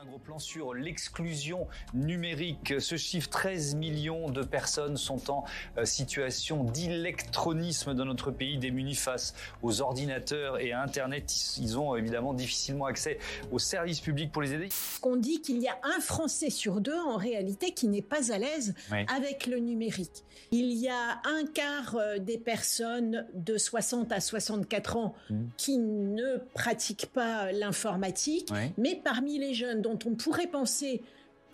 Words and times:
Un 0.00 0.06
gros 0.06 0.18
plan 0.18 0.38
sur 0.38 0.72
l'exclusion 0.72 1.66
numérique. 1.92 2.80
Ce 2.80 2.96
chiffre, 2.96 3.28
13 3.28 3.74
millions 3.74 4.30
de 4.30 4.42
personnes 4.42 4.96
sont 4.96 5.30
en 5.30 5.44
euh, 5.76 5.84
situation 5.84 6.64
d'électronisme 6.64 7.92
dans 7.92 8.06
notre 8.06 8.30
pays, 8.30 8.56
démunis 8.56 8.94
face 8.94 9.34
aux 9.60 9.82
ordinateurs 9.82 10.58
et 10.60 10.72
à 10.72 10.82
Internet. 10.82 11.30
Ils 11.58 11.78
ont 11.78 11.94
évidemment 11.94 12.32
difficilement 12.32 12.86
accès 12.86 13.18
aux 13.50 13.58
services 13.58 14.00
publics 14.00 14.32
pour 14.32 14.40
les 14.40 14.54
aider. 14.54 14.68
On 15.02 15.16
dit 15.16 15.42
qu'il 15.42 15.58
y 15.58 15.68
a 15.68 15.78
un 15.82 16.00
Français 16.00 16.48
sur 16.48 16.80
deux, 16.80 16.98
en 16.98 17.16
réalité, 17.16 17.72
qui 17.72 17.88
n'est 17.88 18.00
pas 18.00 18.32
à 18.32 18.38
l'aise 18.38 18.74
avec 19.14 19.46
le 19.46 19.58
numérique. 19.58 20.24
Il 20.52 20.72
y 20.72 20.88
a 20.88 21.20
un 21.24 21.44
quart 21.44 21.96
euh, 21.96 22.18
des 22.18 22.38
personnes 22.38 23.26
de 23.34 23.58
60 23.58 24.10
à 24.12 24.20
64 24.20 24.96
ans 24.96 25.14
mmh. 25.28 25.36
qui 25.58 25.78
ne 25.78 26.38
pratiquent 26.54 27.10
pas 27.12 27.52
l'informatique, 27.52 28.50
mais 28.78 28.98
parmi 29.02 29.38
les 29.38 29.52
jeunes 29.52 29.81
dont 29.82 29.98
on 30.06 30.14
pourrait 30.14 30.46
penser 30.46 31.02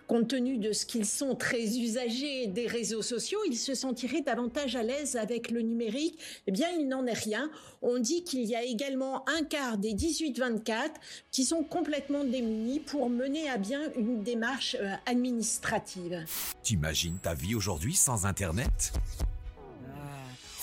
compte 0.08 0.28
tenu 0.28 0.56
de 0.56 0.72
ce 0.72 0.86
qu'ils 0.86 1.04
sont 1.04 1.36
très 1.36 1.78
usagers 1.78 2.48
des 2.48 2.66
réseaux 2.66 3.02
sociaux, 3.02 3.38
ils 3.46 3.56
se 3.56 3.74
sentiraient 3.74 4.22
davantage 4.22 4.74
à 4.74 4.82
l'aise 4.82 5.16
avec 5.16 5.50
le 5.50 5.60
numérique. 5.60 6.18
Eh 6.46 6.50
bien, 6.50 6.68
il 6.70 6.88
n'en 6.88 7.06
est 7.06 7.12
rien. 7.12 7.50
On 7.82 7.98
dit 7.98 8.24
qu'il 8.24 8.44
y 8.44 8.56
a 8.56 8.64
également 8.64 9.28
un 9.28 9.44
quart 9.44 9.76
des 9.76 9.92
18-24 9.92 10.88
qui 11.30 11.44
sont 11.44 11.62
complètement 11.62 12.24
démunis 12.24 12.80
pour 12.80 13.10
mener 13.10 13.48
à 13.50 13.58
bien 13.58 13.82
une 13.96 14.22
démarche 14.22 14.76
euh, 14.80 14.94
administrative. 15.06 16.24
T'imagines 16.62 17.18
ta 17.22 17.34
vie 17.34 17.54
aujourd'hui 17.54 17.94
sans 17.94 18.24
Internet? 18.24 18.92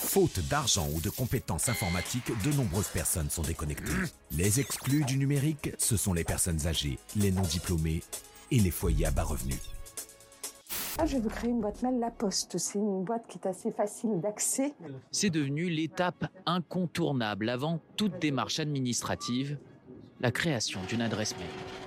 Faute 0.06 0.38
d'argent 0.48 0.88
ou 0.94 1.00
de 1.00 1.10
compétences 1.10 1.68
informatiques, 1.68 2.30
de 2.44 2.52
nombreuses 2.56 2.88
personnes 2.88 3.28
sont 3.28 3.42
déconnectées. 3.42 3.90
Les 4.30 4.60
exclus 4.60 5.04
du 5.04 5.18
numérique, 5.18 5.72
ce 5.78 5.96
sont 5.96 6.14
les 6.14 6.22
personnes 6.22 6.66
âgées, 6.68 6.98
les 7.16 7.32
non 7.32 7.42
diplômés 7.42 8.02
et 8.52 8.60
les 8.60 8.70
foyers 8.70 9.06
à 9.06 9.10
bas 9.10 9.24
revenus. 9.24 9.58
Ah, 10.98 11.06
je 11.06 11.16
vais 11.16 11.22
vous 11.22 11.28
créer 11.28 11.50
une 11.50 11.60
boîte 11.60 11.82
mail 11.82 11.98
La 11.98 12.10
Poste. 12.10 12.56
C'est 12.56 12.78
une 12.78 13.02
boîte 13.02 13.26
qui 13.28 13.36
est 13.38 13.48
assez 13.48 13.72
facile 13.72 14.20
d'accès. 14.22 14.74
C'est 15.10 15.28
devenu 15.28 15.68
l'étape 15.68 16.26
incontournable 16.46 17.48
avant 17.48 17.80
toute 17.96 18.18
démarche 18.20 18.60
administrative, 18.60 19.58
la 20.20 20.30
création 20.30 20.80
d'une 20.88 21.02
adresse 21.02 21.36
mail. 21.36 21.85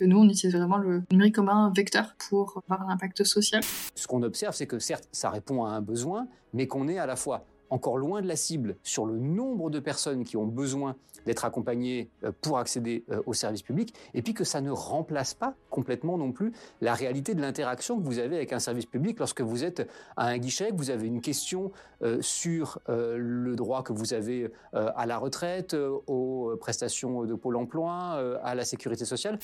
Nous, 0.00 0.18
on 0.18 0.28
utilise 0.28 0.54
vraiment 0.54 0.78
le 0.78 1.02
numérique 1.10 1.34
comme 1.34 1.48
un 1.48 1.72
vecteur 1.74 2.14
pour 2.28 2.62
avoir 2.68 2.88
un 2.88 2.92
impact 2.92 3.24
social. 3.24 3.62
Ce 3.94 4.06
qu'on 4.06 4.22
observe, 4.22 4.54
c'est 4.54 4.66
que 4.66 4.78
certes, 4.78 5.08
ça 5.12 5.30
répond 5.30 5.64
à 5.64 5.70
un 5.70 5.80
besoin, 5.80 6.26
mais 6.52 6.66
qu'on 6.66 6.88
est 6.88 6.98
à 6.98 7.06
la 7.06 7.16
fois 7.16 7.44
encore 7.70 7.98
loin 7.98 8.22
de 8.22 8.26
la 8.26 8.36
cible 8.36 8.76
sur 8.82 9.06
le 9.06 9.18
nombre 9.18 9.70
de 9.70 9.80
personnes 9.80 10.24
qui 10.24 10.36
ont 10.36 10.46
besoin 10.46 10.96
d'être 11.26 11.44
accompagnées 11.44 12.10
euh, 12.24 12.32
pour 12.40 12.58
accéder 12.58 13.04
euh, 13.10 13.20
aux 13.26 13.34
services 13.34 13.62
publics, 13.62 13.94
et 14.14 14.22
puis 14.22 14.34
que 14.34 14.44
ça 14.44 14.60
ne 14.60 14.70
remplace 14.70 15.34
pas 15.34 15.54
complètement 15.70 16.16
non 16.16 16.32
plus 16.32 16.52
la 16.80 16.94
réalité 16.94 17.34
de 17.34 17.40
l'interaction 17.40 17.98
que 17.98 18.04
vous 18.04 18.18
avez 18.18 18.36
avec 18.36 18.52
un 18.52 18.58
service 18.58 18.86
public 18.86 19.18
lorsque 19.18 19.40
vous 19.40 19.64
êtes 19.64 19.88
à 20.16 20.26
un 20.26 20.38
guichet, 20.38 20.70
que 20.70 20.76
vous 20.76 20.90
avez 20.90 21.06
une 21.06 21.20
question 21.20 21.72
euh, 22.02 22.18
sur 22.22 22.80
le 22.88 23.54
droit 23.56 23.82
que 23.82 23.92
vous 23.92 24.14
avez 24.14 24.50
à 24.72 25.06
la 25.06 25.18
retraite, 25.18 25.74
aux 26.06 26.56
prestations 26.60 27.24
de 27.24 27.34
Pôle 27.34 27.56
emploi, 27.56 28.38
à 28.42 28.54
la 28.54 28.64
sécurité 28.64 29.04
sociale. 29.04 29.38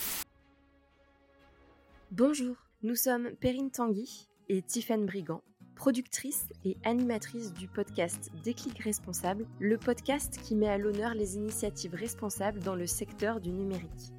Bonjour, 2.11 2.57
nous 2.83 2.95
sommes 2.95 3.31
Perrine 3.41 3.71
Tanguy 3.71 4.29
et 4.49 4.63
Tiffaine 4.63 5.07
Brigand 5.07 5.43
productrice 5.75 6.47
et 6.65 6.77
animatrice 6.85 7.53
du 7.53 7.69
podcast 7.69 8.31
Déclic 8.45 8.79
Responsable, 8.79 9.47
le 9.59 9.77
podcast 9.77 10.39
qui 10.43 10.55
met 10.55 10.69
à 10.69 10.79
l'honneur 10.79 11.15
les 11.15 11.37
initiatives 11.37 11.95
responsables 11.95 12.61
dans 12.61 12.75
le 12.75 12.87
secteur 12.87 13.41
du 13.41 13.51
numérique. 13.51 14.13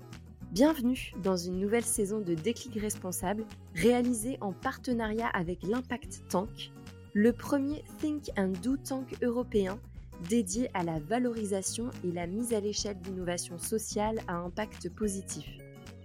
Bienvenue 0.52 1.14
dans 1.24 1.38
une 1.38 1.60
nouvelle 1.60 1.84
saison 1.84 2.20
de 2.20 2.34
Déclic 2.34 2.80
Responsable, 2.80 3.46
réalisée 3.74 4.38
en 4.42 4.54
partenariat 4.54 5.28
avec 5.28 5.64
l'Impact 5.64 6.24
Tank, 6.30 6.72
le 7.14 7.34
premier 7.34 7.84
Think 8.00 8.32
and 8.38 8.54
Do 8.64 8.78
Tank 8.78 9.16
européen 9.22 9.80
dédié 10.30 10.70
à 10.74 10.84
la 10.84 11.00
valorisation 11.00 11.90
et 12.04 12.12
la 12.12 12.28
mise 12.28 12.54
à 12.54 12.60
l'échelle 12.60 13.00
d'innovations 13.02 13.58
sociales 13.58 14.20
à 14.28 14.36
impact 14.36 14.90
positif. 14.90 15.46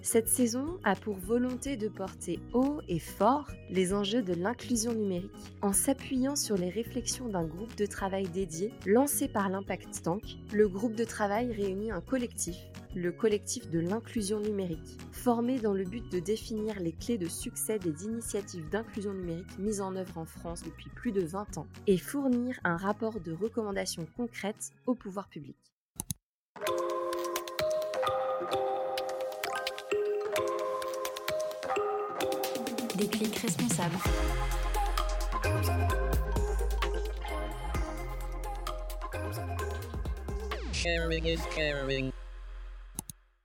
Cette 0.02 0.28
saison 0.28 0.78
a 0.82 0.96
pour 0.96 1.18
volonté 1.18 1.76
de 1.76 1.88
porter 1.88 2.40
haut 2.54 2.80
et 2.88 2.98
fort 2.98 3.46
les 3.68 3.92
enjeux 3.92 4.22
de 4.22 4.32
l'inclusion 4.32 4.94
numérique 4.94 5.30
en 5.60 5.74
s'appuyant 5.74 6.36
sur 6.36 6.56
les 6.56 6.70
réflexions 6.70 7.28
d'un 7.28 7.44
groupe 7.44 7.76
de 7.76 7.84
travail 7.84 8.26
dédié 8.26 8.72
lancé 8.86 9.28
par 9.28 9.50
l'Impact 9.50 10.02
Tank. 10.02 10.22
Le 10.54 10.68
groupe 10.68 10.96
de 10.96 11.04
travail 11.04 11.52
réunit 11.52 11.90
un 11.90 12.00
collectif, 12.00 12.56
le 12.94 13.12
collectif 13.12 13.68
de 13.68 13.78
l'inclusion 13.78 14.40
numérique, 14.40 14.98
formé 15.12 15.58
dans 15.58 15.74
le 15.74 15.84
but 15.84 16.10
de 16.10 16.18
définir 16.18 16.80
les 16.80 16.92
clés 16.92 17.18
de 17.18 17.28
succès 17.28 17.78
des 17.78 18.04
initiatives 18.04 18.70
d'inclusion 18.70 19.12
numérique 19.12 19.58
mises 19.58 19.82
en 19.82 19.94
œuvre 19.96 20.16
en 20.16 20.24
France 20.24 20.62
depuis 20.62 20.88
plus 20.88 21.12
de 21.12 21.22
20 21.22 21.58
ans 21.58 21.66
et 21.86 21.98
fournir 21.98 22.58
un 22.64 22.78
rapport 22.78 23.20
de 23.20 23.32
recommandations 23.32 24.06
concrètes 24.16 24.72
au 24.86 24.94
pouvoir 24.94 25.28
public. 25.28 25.69
Déclic 33.00 33.34
responsable. 33.36 33.96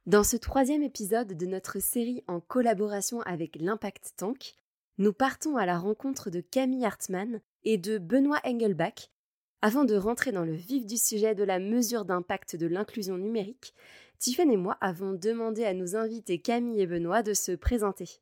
Dans 0.06 0.26
ce 0.26 0.36
troisième 0.36 0.84
épisode 0.84 1.38
de 1.38 1.46
notre 1.46 1.80
série 1.80 2.22
en 2.28 2.42
collaboration 2.42 3.22
avec 3.22 3.56
l'Impact 3.56 4.16
Tank, 4.18 4.56
nous 4.98 5.14
partons 5.14 5.56
à 5.56 5.66
la 5.66 5.80
rencontre 5.80 6.30
de 6.30 6.42
Camille 6.42 6.84
Hartmann 6.84 7.40
et 7.64 7.78
de 7.78 7.98
Benoît 7.98 8.42
Engelbach. 8.44 9.10
Avant 9.62 9.86
de 9.86 9.96
rentrer 9.96 10.34
dans 10.34 10.44
le 10.44 10.56
vif 10.56 10.86
du 10.86 10.98
sujet 10.98 11.34
de 11.34 11.46
la 11.46 11.60
mesure 11.60 12.04
d'impact 12.04 12.58
de 12.58 12.68
l'inclusion 12.68 13.18
numérique, 13.18 13.74
Tiffen 14.20 14.52
et 14.52 14.58
moi 14.58 14.78
avons 14.82 15.14
demandé 15.14 15.64
à 15.64 15.74
nos 15.74 15.96
invités 15.96 16.42
Camille 16.42 16.82
et 16.82 16.88
Benoît 16.88 17.24
de 17.24 17.34
se 17.34 17.54
présenter. 17.54 18.20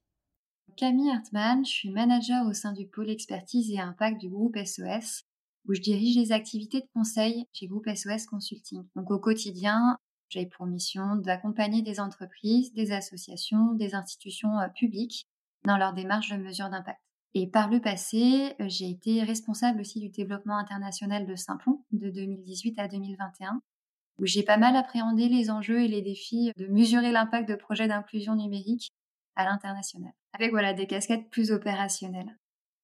Camille 0.76 1.12
Hartmann, 1.12 1.66
je 1.66 1.72
suis 1.72 1.90
manager 1.92 2.46
au 2.48 2.54
sein 2.54 2.74
du 2.74 2.88
pôle 2.88 3.10
expertise 3.10 3.72
et 3.72 3.80
impact 3.80 4.20
du 4.20 4.30
groupe 4.30 4.58
SOS, 4.58 5.24
où 5.68 5.74
je 5.74 5.82
dirige 5.82 6.18
les 6.18 6.32
activités 6.32 6.82
de 6.82 6.88
conseil 6.94 7.46
chez 7.54 7.68
Groupe 7.68 7.88
SOS 7.88 8.26
Consulting. 8.26 8.84
Donc 8.96 9.12
au 9.12 9.20
quotidien, 9.20 9.98
j'ai 10.30 10.46
pour 10.46 10.66
mission 10.66 11.16
d'accompagner 11.16 11.82
des 11.82 12.00
entreprises, 12.00 12.74
des 12.74 12.92
associations, 12.92 13.74
des 13.74 13.94
institutions 13.94 14.60
euh, 14.60 14.68
publiques 14.68 15.28
dans 15.64 15.78
leur 15.78 15.94
démarche 15.94 16.32
de 16.32 16.38
mesure 16.38 16.70
d'impact. 16.70 17.00
Et 17.36 17.48
par 17.48 17.70
le 17.70 17.80
passé, 17.80 18.56
euh, 18.60 18.66
j'ai 18.68 18.90
été 18.90 19.24
responsable 19.24 19.82
aussi 19.82 20.00
du 20.00 20.10
développement 20.10 20.58
international 20.58 21.26
de 21.26 21.36
Simplon 21.36 21.84
de 21.92 22.10
2018 22.10 22.80
à 22.80 22.88
2021, 22.88 23.62
où 24.20 24.26
j'ai 24.26 24.44
pas 24.44 24.58
mal 24.58 24.76
appréhendé 24.76 25.30
les 25.30 25.50
enjeux 25.50 25.82
et 25.82 25.88
les 25.88 26.02
défis 26.02 26.52
de 26.58 26.68
mesurer 26.68 27.12
l'impact 27.12 27.48
de 27.48 27.56
projets 27.56 27.88
d'inclusion 27.88 28.36
numérique 28.36 28.92
à 29.36 29.46
l'international, 29.46 30.14
avec 30.34 30.52
voilà 30.52 30.74
des 30.74 30.88
casquettes 30.88 31.30
plus 31.30 31.52
opérationnelles. 31.52 32.38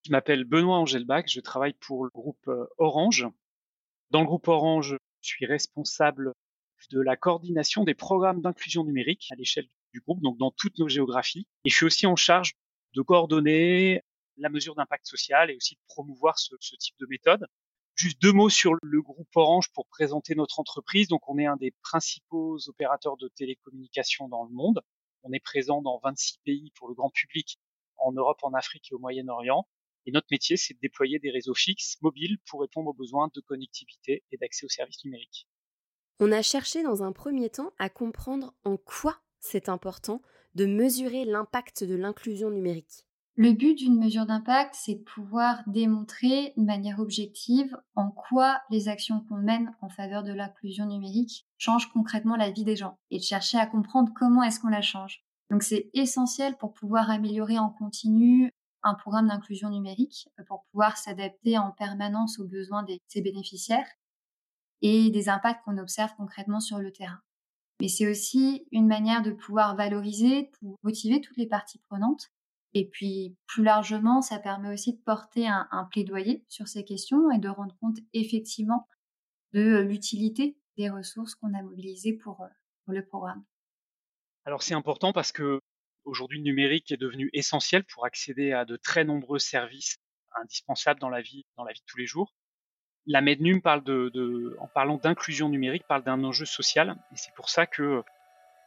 Je 0.05 0.11
m'appelle 0.11 0.45
Benoît 0.45 0.77
Angelbach, 0.77 1.25
je 1.27 1.41
travaille 1.41 1.73
pour 1.73 2.05
le 2.05 2.09
groupe 2.11 2.47
euh, 2.47 2.65
Orange. 2.77 3.27
Dans 4.11 4.21
le 4.21 4.25
groupe 4.25 4.47
Orange, 4.47 4.97
je 5.21 5.27
suis 5.27 5.45
responsable 5.45 6.33
de 6.91 7.01
la 7.01 7.17
coordination 7.17 7.83
des 7.83 7.95
programmes 7.95 8.41
d'inclusion 8.41 8.85
numérique 8.85 9.27
à 9.31 9.35
l'échelle 9.35 9.67
du 9.93 9.99
groupe, 9.99 10.21
donc 10.21 10.37
dans 10.37 10.51
toutes 10.51 10.77
nos 10.77 10.87
géographies. 10.87 11.45
Et 11.65 11.69
je 11.69 11.75
suis 11.75 11.85
aussi 11.85 12.07
en 12.07 12.15
charge 12.15 12.53
de 12.95 13.01
coordonner 13.01 14.01
la 14.37 14.49
mesure 14.49 14.75
d'impact 14.75 15.05
social 15.05 15.51
et 15.51 15.55
aussi 15.55 15.75
de 15.75 15.81
promouvoir 15.87 16.39
ce, 16.39 16.55
ce, 16.61 16.75
type 16.77 16.95
de 16.99 17.07
méthode. 17.07 17.45
Juste 17.95 18.21
deux 18.21 18.31
mots 18.31 18.49
sur 18.49 18.75
le 18.81 19.01
groupe 19.01 19.27
Orange 19.35 19.69
pour 19.73 19.85
présenter 19.87 20.33
notre 20.35 20.59
entreprise. 20.59 21.09
Donc 21.09 21.27
on 21.27 21.37
est 21.37 21.45
un 21.45 21.57
des 21.57 21.71
principaux 21.81 22.57
opérateurs 22.67 23.17
de 23.17 23.27
télécommunications 23.27 24.29
dans 24.29 24.45
le 24.45 24.51
monde. 24.51 24.81
On 25.23 25.31
est 25.33 25.39
présent 25.39 25.81
dans 25.81 25.99
26 26.03 26.39
pays 26.45 26.71
pour 26.75 26.87
le 26.87 26.93
grand 26.93 27.09
public 27.09 27.59
en 27.97 28.11
Europe, 28.11 28.39
en 28.43 28.53
Afrique 28.53 28.91
et 28.91 28.95
au 28.95 28.99
Moyen-Orient. 28.99 29.67
Et 30.05 30.11
notre 30.11 30.27
métier, 30.31 30.57
c'est 30.57 30.73
de 30.73 30.79
déployer 30.79 31.19
des 31.19 31.29
réseaux 31.29 31.53
fixes, 31.53 31.97
mobiles, 32.01 32.37
pour 32.47 32.61
répondre 32.61 32.89
aux 32.89 32.93
besoins 32.93 33.29
de 33.35 33.41
connectivité 33.41 34.23
et 34.31 34.37
d'accès 34.37 34.65
aux 34.65 34.69
services 34.69 35.03
numériques. 35.03 35.47
On 36.19 36.31
a 36.31 36.41
cherché 36.41 36.83
dans 36.83 37.03
un 37.03 37.11
premier 37.11 37.49
temps 37.49 37.73
à 37.77 37.89
comprendre 37.89 38.53
en 38.63 38.77
quoi 38.77 39.21
c'est 39.39 39.69
important 39.69 40.21
de 40.55 40.65
mesurer 40.65 41.25
l'impact 41.25 41.83
de 41.83 41.95
l'inclusion 41.95 42.49
numérique. 42.49 43.05
Le 43.35 43.53
but 43.53 43.75
d'une 43.75 43.97
mesure 43.97 44.25
d'impact, 44.25 44.75
c'est 44.75 44.95
de 44.95 45.03
pouvoir 45.03 45.63
démontrer 45.67 46.53
de 46.57 46.63
manière 46.63 46.99
objective 46.99 47.77
en 47.95 48.11
quoi 48.11 48.59
les 48.69 48.89
actions 48.89 49.21
qu'on 49.21 49.37
mène 49.37 49.73
en 49.81 49.87
faveur 49.87 50.23
de 50.23 50.33
l'inclusion 50.33 50.85
numérique 50.85 51.47
changent 51.57 51.89
concrètement 51.93 52.35
la 52.35 52.51
vie 52.51 52.65
des 52.65 52.75
gens 52.75 52.97
et 53.11 53.17
de 53.17 53.23
chercher 53.23 53.57
à 53.57 53.65
comprendre 53.65 54.11
comment 54.13 54.43
est-ce 54.43 54.59
qu'on 54.59 54.67
la 54.67 54.81
change. 54.81 55.23
Donc 55.49 55.63
c'est 55.63 55.89
essentiel 55.93 56.57
pour 56.57 56.73
pouvoir 56.73 57.09
améliorer 57.09 57.57
en 57.57 57.69
continu 57.69 58.51
un 58.83 58.93
programme 58.93 59.27
d'inclusion 59.27 59.69
numérique, 59.69 60.29
pour 60.47 60.63
pouvoir 60.71 60.97
s'adapter 60.97 61.57
en 61.57 61.71
permanence 61.71 62.39
aux 62.39 62.47
besoins 62.47 62.83
de 62.83 62.97
ses 63.07 63.21
bénéficiaires 63.21 63.87
et 64.81 65.09
des 65.09 65.29
impacts 65.29 65.63
qu'on 65.65 65.77
observe 65.77 66.13
concrètement 66.15 66.59
sur 66.59 66.79
le 66.79 66.91
terrain. 66.91 67.19
mais 67.81 67.87
c'est 67.87 68.09
aussi 68.09 68.67
une 68.71 68.87
manière 68.87 69.21
de 69.21 69.31
pouvoir 69.31 69.75
valoriser, 69.75 70.49
pour 70.59 70.77
motiver 70.83 71.21
toutes 71.21 71.37
les 71.37 71.47
parties 71.47 71.79
prenantes. 71.89 72.29
Et 72.73 72.87
puis, 72.87 73.35
plus 73.47 73.63
largement, 73.63 74.21
ça 74.21 74.39
permet 74.39 74.71
aussi 74.71 74.93
de 74.93 75.01
porter 75.01 75.47
un, 75.47 75.87
plaidoyer 75.91 76.45
sur 76.49 76.67
ces 76.67 76.85
questions 76.85 77.31
et 77.31 77.39
de 77.39 77.49
rendre 77.49 77.75
compte 77.79 77.97
effectivement 78.13 78.87
de 79.53 79.79
l'utilité 79.79 80.57
des 80.77 80.89
ressources 80.89 81.35
qu'on 81.35 81.53
a 81.53 81.63
mobilisées 81.63 82.13
pour, 82.13 82.47
pour 82.85 82.93
le 82.93 83.05
programme. 83.05 83.43
Alors 84.45 84.63
c'est 84.63 84.75
important 84.75 85.11
parce 85.11 85.31
que 85.31 85.59
aujourd'hui 86.05 86.37
le 86.37 86.43
numérique 86.43 86.91
est 86.91 86.97
devenu 86.97 87.29
essentiel 87.33 87.83
pour 87.85 88.05
accéder 88.05 88.53
à 88.53 88.65
de 88.65 88.77
très 88.77 89.03
nombreux 89.03 89.39
services 89.39 89.97
indispensables 90.41 90.99
dans 90.99 91.09
la 91.09 91.21
vie, 91.21 91.43
dans 91.57 91.63
la 91.63 91.73
vie 91.73 91.79
de 91.79 91.85
tous 91.85 91.97
les 91.97 92.05
jours 92.05 92.33
la 93.09 93.21
Mednum 93.21 93.61
parle 93.61 93.83
de, 93.83 94.55
en 94.59 94.67
parlant 94.67 94.97
d'inclusion 94.97 95.49
numérique, 95.49 95.83
parle 95.87 96.03
d'un 96.03 96.23
enjeu 96.23 96.45
social. 96.45 96.95
Et 97.11 97.17
c'est 97.17 97.33
pour 97.33 97.49
ça 97.49 97.65
que 97.65 98.03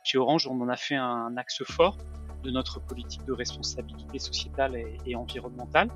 chez 0.04 0.18
Orange, 0.18 0.48
on 0.48 0.60
en 0.60 0.68
a 0.68 0.76
fait 0.76 0.96
un 0.96 1.36
axe 1.36 1.62
fort 1.62 1.96
de 2.42 2.50
notre 2.50 2.80
politique 2.80 3.24
de 3.24 3.32
responsabilité 3.32 4.18
sociétale 4.18 4.76
et, 5.06 5.16
environnementale. 5.16 5.88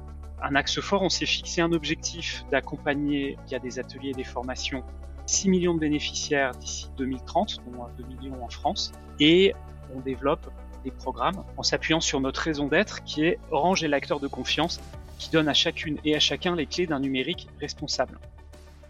Un 0.42 0.54
axe 0.54 0.80
fort, 0.80 1.02
on 1.02 1.08
s'est 1.08 1.26
fixé 1.26 1.60
un 1.60 1.72
objectif 1.72 2.44
d'accompagner 2.50 3.38
via 3.46 3.58
des 3.58 3.78
ateliers 3.78 4.10
et 4.10 4.14
des 4.14 4.24
formations 4.24 4.84
6 5.26 5.48
millions 5.48 5.74
de 5.74 5.80
bénéficiaires 5.80 6.52
d'ici 6.52 6.88
2030, 6.98 7.60
dont 7.66 7.86
2 7.98 8.04
millions 8.04 8.44
en 8.44 8.48
France. 8.48 8.92
Et 9.18 9.54
on 9.94 10.00
développe 10.00 10.50
des 10.84 10.90
programmes 10.90 11.42
en 11.56 11.62
s'appuyant 11.62 12.00
sur 12.00 12.20
notre 12.20 12.40
raison 12.40 12.68
d'être 12.68 13.02
qui 13.04 13.24
est 13.24 13.38
Orange 13.50 13.82
est 13.82 13.88
l'acteur 13.88 14.20
de 14.20 14.28
confiance 14.28 14.80
qui 15.18 15.30
donne 15.30 15.48
à 15.48 15.54
chacune 15.54 15.98
et 16.04 16.14
à 16.14 16.20
chacun 16.20 16.54
les 16.54 16.66
clés 16.66 16.86
d'un 16.86 17.00
numérique 17.00 17.48
responsable. 17.60 18.20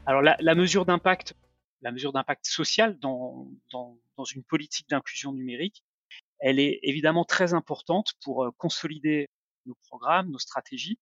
Alors 0.05 0.23
la, 0.23 0.55
mesure 0.55 0.85
d'impact, 0.85 1.35
la 1.83 1.91
mesure 1.91 2.13
d'impact 2.13 2.47
social 2.47 2.99
dans, 2.99 3.49
dans, 3.73 3.97
dans 4.17 4.25
une 4.25 4.43
politique 4.43 4.89
d'inclusion 4.91 5.33
numérique, 5.33 5.83
elle 6.39 6.61
est 6.61 6.81
évidemment 6.83 7.25
très 7.25 7.55
importante 7.55 8.13
pour 8.23 8.51
consolider 8.57 9.29
nos 9.65 9.75
programmes, 9.87 10.31
nos 10.31 10.39
stratégies, 10.39 10.99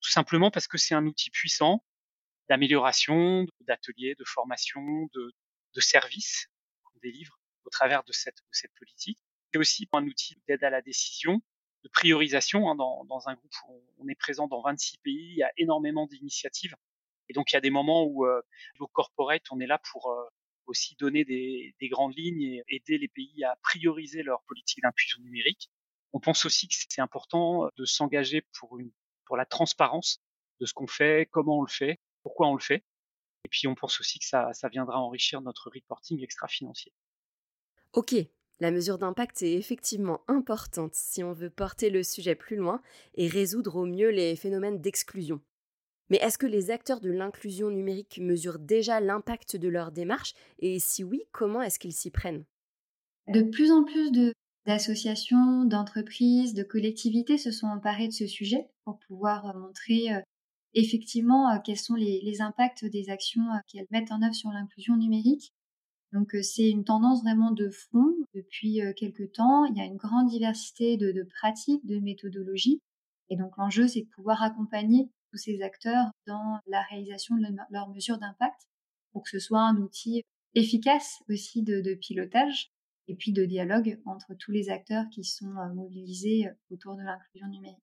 tout 0.00 0.10
simplement 0.10 0.50
parce 0.50 0.66
que 0.66 0.78
c'est 0.78 0.94
un 0.94 1.06
outil 1.06 1.30
puissant 1.30 1.84
d'amélioration, 2.48 3.46
d'ateliers, 3.60 4.14
de 4.14 4.24
formation, 4.24 5.08
de, 5.14 5.32
de 5.74 5.80
services 5.80 6.46
qu'on 6.84 6.98
délivre 7.02 7.38
au 7.64 7.70
travers 7.70 8.04
de 8.04 8.12
cette, 8.12 8.38
de 8.38 8.52
cette 8.52 8.72
politique. 8.78 9.18
C'est 9.52 9.58
aussi 9.58 9.88
un 9.92 10.06
outil 10.06 10.40
d'aide 10.48 10.64
à 10.64 10.70
la 10.70 10.80
décision, 10.80 11.40
de 11.84 11.88
priorisation. 11.88 12.70
Hein, 12.70 12.74
dans, 12.74 13.04
dans, 13.04 13.28
un 13.28 13.34
groupe 13.34 13.52
où 13.68 13.82
on 13.98 14.08
est 14.08 14.14
présent 14.14 14.48
dans 14.48 14.62
26 14.62 14.98
pays, 14.98 15.32
il 15.32 15.36
y 15.36 15.42
a 15.42 15.52
énormément 15.58 16.06
d'initiatives 16.06 16.74
et 17.28 17.32
donc 17.32 17.52
il 17.52 17.54
y 17.54 17.58
a 17.58 17.60
des 17.60 17.70
moments 17.70 18.04
où, 18.04 18.26
euh, 18.26 18.40
au 18.78 18.86
corporate, 18.86 19.42
on 19.50 19.60
est 19.60 19.66
là 19.66 19.78
pour 19.90 20.10
euh, 20.10 20.28
aussi 20.68 20.96
donner 20.96 21.24
des, 21.24 21.74
des, 21.80 21.88
grandes 21.88 22.16
lignes 22.16 22.42
et 22.42 22.64
aider 22.68 22.98
les 22.98 23.08
pays 23.08 23.44
à 23.44 23.56
prioriser 23.62 24.22
leur 24.22 24.42
politique 24.44 24.82
d'inclusion 24.82 25.20
numérique. 25.22 25.70
On 26.12 26.20
pense 26.20 26.44
aussi 26.44 26.68
que 26.68 26.74
c'est 26.76 27.00
important 27.00 27.68
de 27.76 27.84
s'engager 27.84 28.42
pour, 28.58 28.78
la 29.36 29.44
transparence 29.44 30.20
de 30.60 30.66
ce 30.66 30.72
qu'on 30.72 30.86
fait, 30.86 31.28
comment 31.30 31.58
on 31.58 31.62
le 31.62 31.70
fait, 31.70 31.98
pourquoi 32.22 32.48
on 32.48 32.54
le 32.54 32.62
fait. 32.62 32.84
Et 33.44 33.48
puis 33.48 33.66
on 33.68 33.74
pense 33.74 34.00
aussi 34.00 34.18
que 34.18 34.26
ça 34.26 34.68
viendra 34.70 34.98
enrichir 34.98 35.40
notre 35.40 35.70
reporting 35.70 36.22
extra-financier. 36.22 36.92
Ok, 37.92 38.14
la 38.60 38.70
mesure 38.70 38.98
d'impact 38.98 39.42
est 39.42 39.54
effectivement 39.54 40.22
importante 40.26 40.94
si 40.94 41.22
on 41.22 41.32
veut 41.32 41.50
porter 41.50 41.90
le 41.90 42.02
sujet 42.02 42.34
plus 42.34 42.56
loin 42.56 42.82
et 43.14 43.28
résoudre 43.28 43.76
au 43.76 43.86
mieux 43.86 44.10
les 44.10 44.34
phénomènes 44.34 44.80
d'exclusion. 44.80 45.40
Mais 46.10 46.18
est-ce 46.18 46.38
que 46.38 46.46
les 46.46 46.70
acteurs 46.70 47.00
de 47.00 47.10
l'inclusion 47.10 47.70
numérique 47.70 48.18
mesurent 48.20 48.58
déjà 48.58 49.00
l'impact 49.00 49.56
de 49.56 49.68
leur 49.68 49.92
démarche? 49.92 50.34
Et 50.58 50.78
si 50.78 51.04
oui, 51.04 51.22
comment 51.32 51.62
est-ce 51.62 51.78
qu'ils 51.78 51.92
s'y 51.92 52.10
prennent? 52.10 52.44
De 53.28 53.42
plus 53.42 53.70
en 53.70 53.84
plus 53.84 54.10
d'associations, 54.66 55.64
d'entreprises, 55.64 56.54
de 56.54 56.62
collectivités 56.62 57.36
se 57.36 57.50
sont 57.50 57.66
emparées 57.66 58.08
de 58.08 58.12
ce 58.12 58.26
sujet 58.26 58.68
pour 58.84 58.98
pouvoir 59.00 59.46
euh, 59.46 59.58
montrer 59.58 60.14
euh, 60.14 60.20
effectivement 60.72 61.50
euh, 61.50 61.58
quels 61.62 61.78
sont 61.78 61.94
les, 61.94 62.40
impacts 62.40 62.86
des 62.86 63.10
actions 63.10 63.42
qu'elles 63.66 63.86
mettent 63.90 64.12
en 64.12 64.22
œuvre 64.22 64.34
sur 64.34 64.50
l'inclusion 64.50 64.96
numérique. 64.96 65.52
Donc 66.14 66.34
c'est 66.40 66.70
une 66.70 66.84
tendance 66.84 67.20
vraiment 67.20 67.50
de 67.50 67.68
fond 67.68 68.14
depuis 68.34 68.80
quelques 68.96 69.32
temps. 69.32 69.66
Il 69.66 69.76
y 69.76 69.80
a 69.82 69.84
une 69.84 69.98
grande 69.98 70.28
diversité 70.30 70.96
de, 70.96 71.12
de 71.12 71.22
pratiques, 71.22 71.84
de 71.84 71.98
méthodologies. 71.98 72.80
Et 73.28 73.36
donc 73.36 73.58
l'enjeu, 73.58 73.88
c'est 73.88 74.00
de 74.00 74.08
pouvoir 74.08 74.42
accompagner 74.42 75.10
tous 75.30 75.38
ces 75.38 75.62
acteurs 75.62 76.06
dans 76.26 76.60
la 76.66 76.82
réalisation 76.82 77.36
de 77.36 77.46
leurs 77.70 77.88
mesures 77.88 78.18
d'impact 78.18 78.68
pour 79.12 79.22
que 79.22 79.30
ce 79.30 79.38
soit 79.38 79.60
un 79.60 79.76
outil 79.76 80.24
efficace 80.54 81.22
aussi 81.28 81.62
de, 81.62 81.94
pilotage 81.94 82.70
et 83.06 83.14
puis 83.14 83.32
de 83.32 83.44
dialogue 83.44 84.00
entre 84.04 84.34
tous 84.38 84.52
les 84.52 84.70
acteurs 84.70 85.04
qui 85.12 85.24
sont 85.24 85.56
euh, 85.56 85.74
mobilisés 85.74 86.46
euh, 86.46 86.52
autour 86.70 86.96
de 86.96 87.02
l'inclusion 87.02 87.48
numérique. 87.48 87.78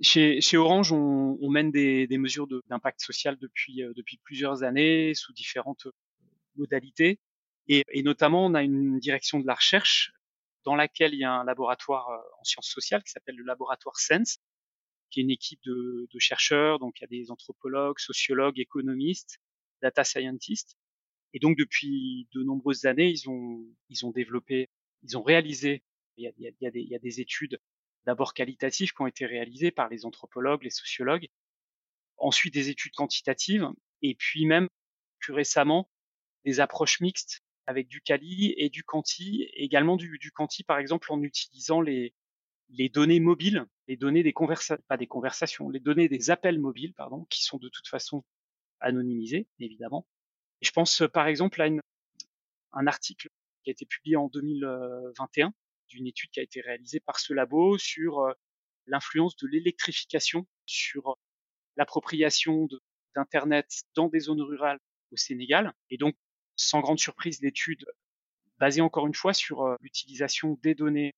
Chez, 0.00 0.56
Orange, 0.56 0.92
on, 0.92 1.50
mène 1.50 1.70
des, 1.70 2.08
mesures 2.18 2.46
d'impact 2.68 3.00
social 3.00 3.36
depuis, 3.38 3.82
euh, 3.82 3.92
depuis 3.94 4.18
plusieurs 4.24 4.62
années 4.62 5.14
sous 5.14 5.32
différentes 5.32 5.86
modalités. 6.56 7.20
Et, 7.68 7.84
et, 7.92 8.02
notamment, 8.02 8.44
on 8.44 8.54
a 8.54 8.62
une 8.62 8.98
direction 8.98 9.38
de 9.38 9.46
la 9.46 9.54
recherche 9.54 10.12
dans 10.64 10.74
laquelle 10.74 11.14
il 11.14 11.20
y 11.20 11.24
a 11.24 11.32
un 11.32 11.44
laboratoire 11.44 12.08
en 12.40 12.44
sciences 12.44 12.68
sociales 12.68 13.02
qui 13.02 13.10
s'appelle 13.10 13.36
le 13.36 13.44
laboratoire 13.44 13.96
SENSE, 13.96 14.38
qui 15.10 15.20
est 15.20 15.22
une 15.22 15.30
équipe 15.30 15.60
de, 15.64 16.08
de, 16.12 16.18
chercheurs, 16.18 16.78
donc 16.78 16.98
il 16.98 17.02
y 17.02 17.04
a 17.04 17.08
des 17.08 17.30
anthropologues, 17.30 17.98
sociologues, 17.98 18.58
économistes, 18.58 19.38
data 19.82 20.04
scientists. 20.04 20.76
Et 21.32 21.38
donc 21.38 21.56
depuis 21.56 22.28
de 22.32 22.42
nombreuses 22.42 22.86
années, 22.86 23.10
ils 23.10 23.28
ont, 23.28 23.64
ils 23.88 24.06
ont 24.06 24.10
développé, 24.10 24.68
ils 25.02 25.16
ont 25.16 25.22
réalisé, 25.22 25.82
il 26.16 26.24
y 26.24 26.26
a, 26.28 26.32
il 26.38 26.54
y 26.60 26.66
a, 26.66 26.70
des, 26.70 26.80
il 26.80 26.88
y 26.88 26.94
a 26.94 26.98
des 26.98 27.20
études 27.20 27.58
d'abord 28.06 28.34
qualitatives 28.34 28.92
qui 28.92 29.02
ont 29.02 29.06
été 29.06 29.26
réalisées 29.26 29.70
par 29.70 29.88
les 29.88 30.04
anthropologues, 30.04 30.62
les 30.62 30.70
sociologues, 30.70 31.28
ensuite 32.16 32.54
des 32.54 32.68
études 32.68 32.94
quantitatives, 32.94 33.68
et 34.02 34.14
puis 34.14 34.46
même 34.46 34.68
plus 35.18 35.32
récemment 35.32 35.90
des 36.44 36.60
approches 36.60 37.00
mixtes 37.00 37.42
avec 37.66 37.88
du 37.88 38.00
quali 38.00 38.54
et 38.58 38.68
du 38.68 38.84
quanti, 38.84 39.48
également 39.54 39.96
du, 39.96 40.18
du 40.18 40.30
quanti 40.30 40.62
par 40.64 40.78
exemple 40.78 41.12
en 41.12 41.22
utilisant 41.22 41.80
les, 41.80 42.14
les 42.76 42.88
données 42.88 43.20
mobiles, 43.20 43.66
les 43.88 43.96
données 43.96 44.22
des 44.22 44.32
conversations, 44.32 44.82
pas 44.88 44.96
des 44.96 45.06
conversations, 45.06 45.70
les 45.70 45.80
données 45.80 46.08
des 46.08 46.30
appels 46.30 46.58
mobiles, 46.58 46.94
pardon, 46.94 47.24
qui 47.30 47.44
sont 47.44 47.58
de 47.58 47.68
toute 47.68 47.88
façon 47.88 48.24
anonymisés, 48.80 49.46
évidemment. 49.60 50.06
Je 50.60 50.70
pense 50.70 51.02
par 51.12 51.26
exemple 51.26 51.62
à 51.62 51.68
un 52.72 52.86
article 52.86 53.28
qui 53.62 53.70
a 53.70 53.72
été 53.72 53.86
publié 53.86 54.16
en 54.16 54.28
2021 54.28 55.52
d'une 55.88 56.06
étude 56.06 56.30
qui 56.30 56.40
a 56.40 56.42
été 56.42 56.60
réalisée 56.60 57.00
par 57.00 57.18
ce 57.20 57.32
labo 57.32 57.78
sur 57.78 58.20
euh, 58.20 58.32
l'influence 58.86 59.36
de 59.36 59.46
l'électrification 59.46 60.46
sur 60.66 61.16
l'appropriation 61.76 62.68
d'Internet 63.14 63.84
dans 63.94 64.08
des 64.08 64.20
zones 64.20 64.40
rurales 64.40 64.80
au 65.12 65.16
Sénégal. 65.16 65.72
Et 65.90 65.98
donc, 65.98 66.16
sans 66.56 66.80
grande 66.80 66.98
surprise, 66.98 67.40
l'étude 67.42 67.84
basée 68.58 68.80
encore 68.80 69.06
une 69.06 69.14
fois 69.14 69.34
sur 69.34 69.62
euh, 69.62 69.76
l'utilisation 69.80 70.58
des 70.62 70.74
données 70.74 71.14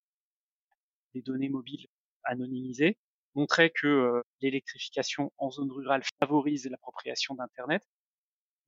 des 1.17 1.23
données 1.23 1.49
mobiles 1.49 1.87
anonymisées 2.25 2.99
montrait 3.35 3.71
que 3.71 3.87
euh, 3.87 4.23
l'électrification 4.41 5.33
en 5.39 5.51
zone 5.51 5.73
rurale 5.73 6.03
favorise 6.21 6.67
l'appropriation 6.67 7.35
d'Internet. 7.35 7.83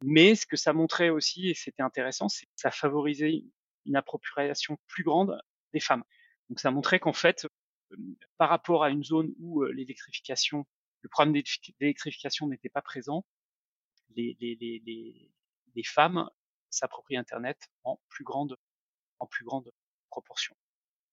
Mais 0.03 0.35
ce 0.35 0.47
que 0.47 0.57
ça 0.57 0.73
montrait 0.73 1.11
aussi, 1.11 1.49
et 1.51 1.55
c'était 1.55 1.83
intéressant, 1.83 2.29
c'est 2.29 2.47
que 2.47 2.53
ça 2.57 2.71
favorisait 2.71 3.45
une 3.85 3.97
appropriation 3.97 4.79
plus 4.87 5.05
grande 5.05 5.39
des 5.73 5.81
femmes. 5.81 6.05
Donc 6.49 6.61
ça 6.61 6.71
montrait 6.71 7.01
qu'en 7.01 7.13
fait, 7.13 7.47
euh, 7.93 7.97
par 8.39 8.49
rapport 8.49 8.83
à 8.83 8.91
une 8.91 9.05
zone 9.05 9.33
où 9.39 9.63
euh, 9.63 9.73
l'électrification, 9.73 10.67
le 11.03 11.09
problème 11.11 11.35
d'électrification 11.81 12.47
n'était 12.49 12.71
pas 12.71 12.83
présent, 12.83 13.27
les, 14.17 14.37
les, 14.41 14.57
les, 14.57 15.33
les 15.75 15.85
femmes 15.85 16.29
s'approprient 16.71 17.17
Internet 17.17 17.69
en 17.85 18.01
plus 18.09 18.25
grande, 18.25 18.57
en 19.19 19.27
plus 19.27 19.45
grande 19.45 19.71
proportion. 20.11 20.57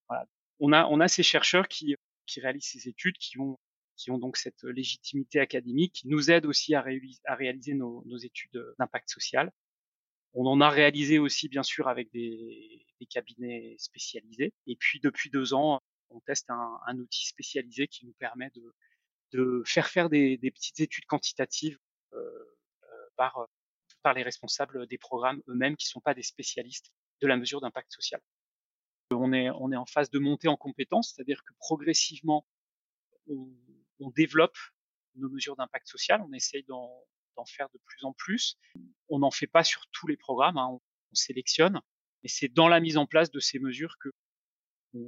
Voilà 0.07 0.27
on 0.59 0.71
a, 0.71 1.07
ces 1.07 1.23
chercheurs 1.23 1.67
qui, 1.67 1.95
qui 2.25 2.39
réalisent 2.39 2.69
ces 2.71 2.87
études, 2.87 3.17
qui 3.17 3.39
ont, 3.39 3.57
donc 4.07 4.37
cette 4.37 4.63
légitimité 4.63 5.39
académique, 5.39 5.93
qui 5.93 6.07
nous 6.07 6.31
aident 6.31 6.45
aussi 6.45 6.75
à, 6.75 6.81
réaliser, 6.81 7.73
nos, 7.73 8.17
études 8.17 8.63
d'impact 8.79 9.09
social. 9.09 9.51
On 10.33 10.45
en 10.45 10.59
a 10.61 10.69
réalisé 10.69 11.17
aussi, 11.17 11.47
bien 11.47 11.63
sûr, 11.63 11.87
avec 11.87 12.11
des, 12.11 12.81
cabinets 13.09 13.75
spécialisés. 13.77 14.51
Et 14.65 14.75
puis, 14.75 14.99
depuis 14.99 15.29
deux 15.29 15.53
ans, 15.53 15.79
on 16.09 16.19
teste 16.21 16.49
un, 16.49 16.97
outil 16.97 17.27
spécialisé 17.27 17.87
qui 17.87 18.05
nous 18.07 18.13
permet 18.13 18.51
de, 19.31 19.63
faire 19.65 19.87
faire 19.87 20.09
des, 20.09 20.39
petites 20.41 20.79
études 20.79 21.05
quantitatives 21.05 21.77
euh, 22.13 22.17
euh 22.17 22.87
par, 23.15 23.47
par 24.01 24.13
les 24.13 24.23
responsables 24.23 24.87
des 24.87 24.97
programmes 24.97 25.41
eux-mêmes 25.47 25.75
qui 25.75 25.85
ne 25.87 25.89
sont 25.89 26.01
pas 26.01 26.13
des 26.13 26.23
spécialistes 26.23 26.91
de 27.21 27.27
la 27.27 27.37
mesure 27.37 27.61
d'impact 27.61 27.91
social. 27.91 28.21
On 29.25 29.33
est, 29.33 29.49
on 29.49 29.71
en 29.71 29.87
phase 29.87 30.11
de 30.11 30.19
montée 30.19 30.47
en 30.47 30.55
compétences, 30.55 31.13
c'est-à-dire 31.15 31.43
que 31.43 31.51
progressivement, 31.57 32.45
on, 33.27 34.11
développe 34.15 34.55
nos 35.15 35.29
mesures 35.29 35.55
d'impact 35.55 35.87
social, 35.87 36.21
on 36.21 36.31
essaye 36.31 36.63
d'en 36.65 36.93
faire 37.47 37.67
de 37.73 37.79
plus 37.85 38.05
en 38.05 38.13
plus. 38.13 38.55
On 39.09 39.17
n'en 39.17 39.31
fait 39.31 39.47
pas 39.47 39.63
sur 39.63 39.87
tous 39.91 40.05
les 40.05 40.15
programmes, 40.15 40.57
hein, 40.57 40.67
on, 40.69 40.81
sélectionne. 41.13 41.81
Et 42.23 42.27
c'est 42.27 42.49
dans 42.49 42.67
la 42.67 42.81
mise 42.81 42.97
en 42.97 43.05
place 43.05 43.31
de 43.31 43.39
ces 43.39 43.57
mesures 43.57 43.95
que 43.99 44.09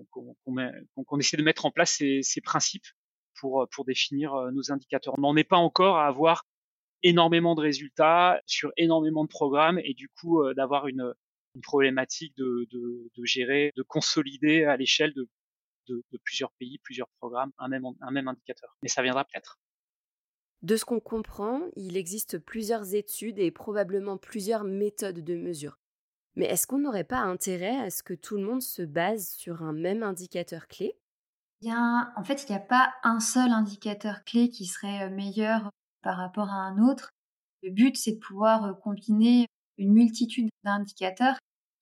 qu'on 0.09 1.19
essaie 1.19 1.37
de 1.37 1.43
mettre 1.43 1.65
en 1.65 1.71
place 1.71 1.91
ces, 1.91 2.21
ces 2.21 2.41
principes 2.41 2.87
pour, 3.35 3.67
pour 3.71 3.85
définir 3.85 4.33
nos 4.51 4.71
indicateurs. 4.71 5.13
On 5.17 5.21
n'en 5.21 5.35
est 5.35 5.43
pas 5.43 5.57
encore 5.57 5.97
à 5.97 6.07
avoir 6.07 6.45
énormément 7.03 7.55
de 7.55 7.61
résultats 7.61 8.41
sur 8.45 8.71
énormément 8.77 9.25
de 9.25 9.29
programmes 9.29 9.79
et 9.83 9.93
du 9.93 10.09
coup 10.09 10.41
d'avoir 10.53 10.87
une, 10.87 11.13
une 11.57 11.61
problématique 11.61 12.37
de, 12.37 12.67
de, 12.71 13.11
de, 13.15 13.25
gérer, 13.25 13.73
de 13.75 13.81
consolider 13.81 14.63
à 14.63 14.77
l'échelle 14.77 15.13
de, 15.13 15.27
de, 15.87 16.17
plusieurs 16.23 16.51
pays, 16.53 16.77
plusieurs 16.83 17.09
programmes, 17.17 17.51
un 17.57 17.67
même, 17.67 17.85
un 18.01 18.11
même 18.11 18.27
indicateur. 18.27 18.77
Mais 18.83 18.89
ça 18.89 19.01
viendra 19.01 19.25
peut-être. 19.25 19.59
De 20.61 20.75
ce 20.75 20.85
qu'on 20.85 20.99
comprend, 20.99 21.61
il 21.75 21.97
existe 21.97 22.37
plusieurs 22.37 22.93
études 22.93 23.39
et 23.39 23.51
probablement 23.51 24.17
plusieurs 24.17 24.63
méthodes 24.63 25.23
de 25.23 25.35
mesure. 25.35 25.79
Mais 26.35 26.45
est-ce 26.45 26.67
qu'on 26.67 26.79
n'aurait 26.79 27.03
pas 27.03 27.21
intérêt 27.21 27.77
à 27.77 27.89
ce 27.89 28.03
que 28.03 28.13
tout 28.13 28.37
le 28.37 28.43
monde 28.43 28.61
se 28.61 28.83
base 28.83 29.29
sur 29.29 29.63
un 29.63 29.73
même 29.73 30.03
indicateur 30.03 30.67
clé? 30.67 30.95
Bien, 31.61 32.13
en 32.15 32.23
fait, 32.23 32.43
il 32.43 32.51
n'y 32.51 32.57
a 32.57 32.61
pas 32.61 32.93
un 33.03 33.19
seul 33.19 33.51
indicateur 33.51 34.23
clé 34.23 34.49
qui 34.49 34.65
serait 34.65 35.09
meilleur 35.09 35.71
par 36.03 36.17
rapport 36.17 36.49
à 36.49 36.57
un 36.57 36.77
autre. 36.87 37.09
Le 37.63 37.71
but, 37.71 37.97
c'est 37.97 38.13
de 38.13 38.19
pouvoir 38.19 38.79
combiner 38.79 39.47
une 39.77 39.93
multitude 39.93 40.49
d'indicateurs 40.63 41.37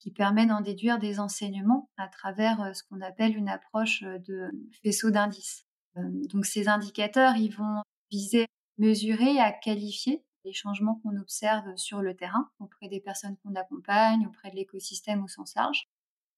qui 0.05 0.11
permet 0.11 0.45
d'en 0.45 0.61
déduire 0.61 0.99
des 0.99 1.19
enseignements 1.19 1.89
à 1.97 2.07
travers 2.07 2.61
euh, 2.61 2.73
ce 2.73 2.83
qu'on 2.83 3.01
appelle 3.01 3.35
une 3.35 3.49
approche 3.49 4.03
euh, 4.03 4.19
de 4.19 4.51
faisceau 4.83 5.09
d'indices. 5.09 5.65
Euh, 5.97 6.03
donc 6.29 6.45
ces 6.45 6.67
indicateurs, 6.67 7.35
ils 7.37 7.49
vont 7.49 7.81
viser 8.11 8.45
mesurer, 8.77 9.39
à 9.39 9.51
qualifier 9.51 10.23
les 10.43 10.53
changements 10.53 11.01
qu'on 11.01 11.17
observe 11.17 11.75
sur 11.75 12.03
le 12.03 12.15
terrain 12.15 12.51
auprès 12.59 12.87
des 12.87 12.99
personnes 12.99 13.35
qu'on 13.37 13.55
accompagne, 13.55 14.27
auprès 14.27 14.51
de 14.51 14.55
l'écosystème 14.57 15.23
au 15.23 15.27
sens 15.27 15.55
large. 15.55 15.87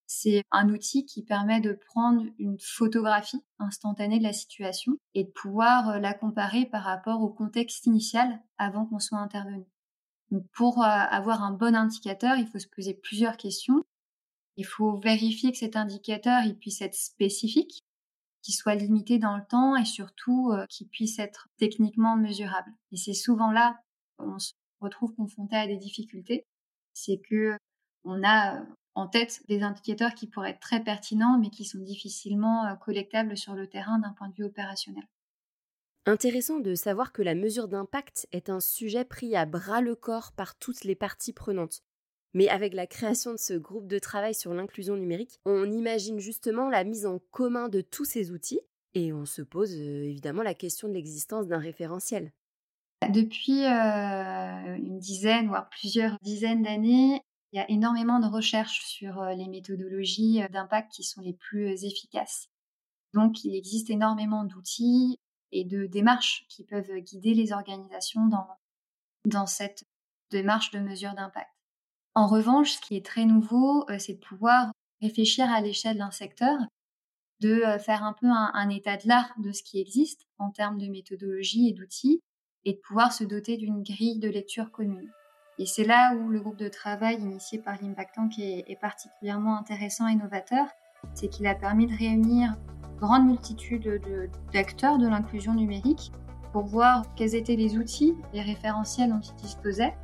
C'est 0.05 0.43
un 0.51 0.69
outil 0.69 1.05
qui 1.05 1.21
permet 1.21 1.59
de 1.59 1.73
prendre 1.73 2.23
une 2.39 2.57
photographie 2.61 3.43
instantanée 3.59 4.19
de 4.19 4.23
la 4.23 4.31
situation 4.31 4.93
et 5.13 5.25
de 5.25 5.29
pouvoir 5.29 5.99
la 5.99 6.13
comparer 6.13 6.65
par 6.65 6.83
rapport 6.83 7.21
au 7.21 7.27
contexte 7.27 7.85
initial 7.85 8.41
avant 8.57 8.85
qu'on 8.85 8.99
soit 8.99 9.17
intervenu 9.17 9.65
pour 10.53 10.83
euh, 10.83 10.85
avoir 10.85 11.43
un 11.43 11.51
bon 11.51 11.75
indicateur, 11.75 12.37
il 12.37 12.47
faut 12.47 12.59
se 12.59 12.67
poser 12.67 12.93
plusieurs 12.93 13.37
questions. 13.37 13.83
Il 14.57 14.65
faut 14.65 14.97
vérifier 14.97 15.51
que 15.51 15.57
cet 15.57 15.75
indicateur 15.75 16.43
il 16.43 16.57
puisse 16.57 16.81
être 16.81 16.95
spécifique, 16.95 17.83
qu'il 18.41 18.55
soit 18.55 18.75
limité 18.75 19.19
dans 19.19 19.37
le 19.37 19.45
temps 19.45 19.75
et 19.75 19.85
surtout 19.85 20.51
euh, 20.51 20.65
qu'il 20.67 20.87
puisse 20.87 21.19
être 21.19 21.47
techniquement 21.57 22.15
mesurable. 22.15 22.71
Et 22.91 22.97
c'est 22.97 23.13
souvent 23.13 23.51
là 23.51 23.79
qu'on 24.17 24.39
se 24.39 24.53
retrouve 24.81 25.13
confronté 25.15 25.55
à 25.55 25.67
des 25.67 25.77
difficultés, 25.77 26.45
c'est 26.93 27.19
que 27.29 27.57
on 28.03 28.23
a 28.23 28.57
euh, 28.57 28.65
en 28.95 29.07
tête 29.07 29.43
des 29.47 29.61
indicateurs 29.61 30.15
qui 30.15 30.27
pourraient 30.27 30.51
être 30.51 30.59
très 30.59 30.83
pertinents 30.83 31.37
mais 31.39 31.51
qui 31.51 31.65
sont 31.65 31.79
difficilement 31.79 32.75
collectables 32.77 33.37
sur 33.37 33.53
le 33.53 33.67
terrain 33.67 33.99
d'un 33.99 34.13
point 34.13 34.27
de 34.29 34.33
vue 34.33 34.45
opérationnel. 34.45 35.07
Intéressant 36.09 36.61
de 36.61 36.73
savoir 36.73 37.11
que 37.11 37.21
la 37.21 37.35
mesure 37.35 37.67
d'impact 37.67 38.29
est 38.31 38.49
un 38.49 38.61
sujet 38.61 39.03
pris 39.03 39.35
à 39.35 39.45
bras 39.45 39.81
le 39.81 39.93
corps 39.93 40.31
par 40.31 40.57
toutes 40.57 40.85
les 40.85 40.95
parties 40.95 41.33
prenantes. 41.33 41.83
Mais 42.33 42.47
avec 42.47 42.73
la 42.73 42.87
création 42.87 43.33
de 43.33 43.37
ce 43.37 43.55
groupe 43.55 43.87
de 43.87 43.99
travail 43.99 44.33
sur 44.33 44.53
l'inclusion 44.53 44.95
numérique, 44.95 45.41
on 45.43 45.69
imagine 45.69 46.19
justement 46.19 46.69
la 46.69 46.85
mise 46.85 47.05
en 47.05 47.19
commun 47.31 47.67
de 47.67 47.81
tous 47.81 48.05
ces 48.05 48.31
outils 48.31 48.61
et 48.93 49.11
on 49.11 49.25
se 49.25 49.41
pose 49.41 49.73
euh, 49.73 50.05
évidemment 50.05 50.43
la 50.43 50.53
question 50.53 50.87
de 50.87 50.93
l'existence 50.93 51.45
d'un 51.47 51.59
référentiel. 51.59 52.31
Depuis 53.09 53.65
euh, 53.65 54.75
une 54.77 54.99
dizaine, 54.99 55.49
voire 55.49 55.67
plusieurs 55.67 56.17
dizaines 56.21 56.63
d'années, 56.63 57.21
il 57.51 57.57
y 57.57 57.59
a 57.59 57.69
énormément 57.69 58.21
de 58.21 58.27
recherches 58.27 58.85
sur 58.85 59.21
euh, 59.21 59.33
les 59.33 59.49
méthodologies 59.49 60.41
d'impact 60.53 60.89
qui 60.93 61.03
sont 61.03 61.19
les 61.19 61.33
plus 61.33 61.83
efficaces. 61.83 62.47
Donc, 63.13 63.43
il 63.43 63.53
existe 63.57 63.89
énormément 63.89 64.45
d'outils 64.45 65.19
et 65.51 65.63
de 65.63 65.85
démarches 65.85 66.45
qui 66.49 66.63
peuvent 66.63 66.99
guider 66.99 67.33
les 67.33 67.53
organisations 67.53 68.27
dans, 68.27 68.47
dans 69.25 69.45
cette 69.45 69.85
démarche 70.31 70.71
de 70.71 70.79
mesure 70.79 71.13
d'impact. 71.13 71.49
En 72.15 72.27
revanche, 72.27 72.71
ce 72.71 72.81
qui 72.81 72.95
est 72.95 73.05
très 73.05 73.25
nouveau, 73.25 73.87
euh, 73.89 73.99
c'est 73.99 74.15
de 74.15 74.25
pouvoir 74.25 74.71
réfléchir 75.01 75.49
à 75.51 75.61
l'échelle 75.61 75.99
d'un 75.99 76.11
secteur, 76.11 76.57
de 77.41 77.61
euh, 77.61 77.77
faire 77.77 78.03
un 78.03 78.13
peu 78.13 78.27
un, 78.27 78.69
état 78.69 78.97
de 78.97 79.07
l'art 79.07 79.31
de 79.37 79.51
ce 79.51 79.61
qui 79.61 79.79
existe 79.79 80.25
en 80.39 80.49
termes 80.49 80.79
de 80.79 80.87
méthodologie 80.87 81.69
et 81.69 81.73
d'outils, 81.73 82.21
et 82.65 82.73
de 82.73 82.79
pouvoir 82.79 83.13
se 83.13 83.23
doter 83.23 83.57
d'une 83.57 83.83
grille 83.83 84.19
de 84.19 84.29
lecture 84.29 84.71
commune. 84.71 85.11
Et 85.59 85.65
c'est 85.65 85.83
là 85.83 86.15
où 86.15 86.29
le 86.29 86.41
groupe 86.41 86.57
de 86.57 86.67
travail 86.67 87.21
initié 87.21 87.59
par 87.59 87.81
l'Impact 87.81 88.15
Tank 88.15 88.39
est, 88.39 88.65
est 88.67 88.79
particulièrement 88.79 89.57
intéressant 89.57 90.07
et 90.07 90.15
novateur, 90.15 90.67
c'est 91.13 91.29
qu'il 91.29 91.47
a 91.47 91.55
permis 91.55 91.87
de 91.87 91.95
réunir 91.95 92.55
grande 92.99 93.25
multitude 93.25 94.01
d'acteurs 94.53 94.97
de, 94.97 95.07
l'inclusion 95.07 95.53
numérique 95.53 96.11
pour 96.51 96.63
voir 96.63 97.03
quels 97.15 97.35
étaient 97.35 97.55
les 97.55 97.77
outils, 97.77 98.15
les 98.33 98.41
référentiels 98.41 99.09
dont 99.09 99.19
ils 99.19 99.35
disposaient 99.35 99.95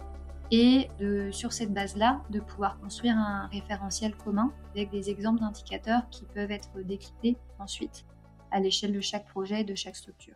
et 0.52 0.88
sur 1.32 1.52
cette 1.52 1.74
base-là, 1.74 2.22
de 2.30 2.40
pouvoir 2.40 2.80
construire 2.80 3.18
un 3.18 3.48
référentiel 3.48 4.16
commun 4.16 4.52
avec 4.76 4.92
des 4.92 5.10
exemples 5.10 5.40
d'indicateurs 5.40 6.08
qui 6.12 6.26
peuvent 6.26 6.52
être 6.52 6.80
décryptés 6.84 7.38
ensuite 7.58 8.06
à 8.52 8.60
l'échelle 8.60 8.94
de 8.94 9.02
chaque 9.02 9.28
projet 9.28 9.62
et 9.62 9.64
de 9.64 9.74
chaque 9.74 9.96
structure. 9.96 10.36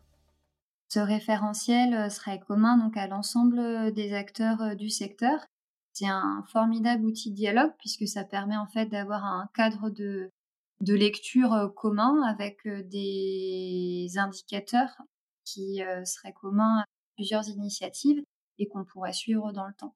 Ce 0.90 1.00
référentiel 1.00 2.10
serait 2.10 2.40
commun 2.40 2.78
donc 2.78 2.98
à 2.98 3.08
l'ensemble 3.08 3.94
des 3.94 4.14
acteurs 4.14 4.76
du 4.76 4.90
secteur. 4.90 5.46
C'est 5.94 6.08
un 6.08 6.44
formidable 6.48 7.06
outil 7.06 7.30
de 7.30 7.36
dialogue 7.36 7.74
puisque 7.78 8.08
ça 8.08 8.24
permet 8.24 8.58
en 8.58 8.68
fait 8.68 8.88
d'avoir 8.88 9.24
un 9.24 9.50
cadre 9.54 9.90
de 9.90 10.32
de 10.82 10.94
lecture 10.94 11.54
euh, 11.54 11.70
commun 11.70 12.22
avec 12.24 12.66
euh, 12.68 12.84
des 12.84 14.08
indicateurs 14.18 14.96
qui 15.44 15.84
euh, 15.84 16.06
seraient 16.06 16.34
communs 16.34 16.80
à 16.80 16.86
plusieurs 17.16 17.48
initiatives 17.48 18.22
et 18.60 18.68
qu'on 18.68 18.86
pourrait 18.86 19.14
suivre 19.14 19.52
dans 19.52 19.66
le 19.66 19.74
temps. 19.74 19.96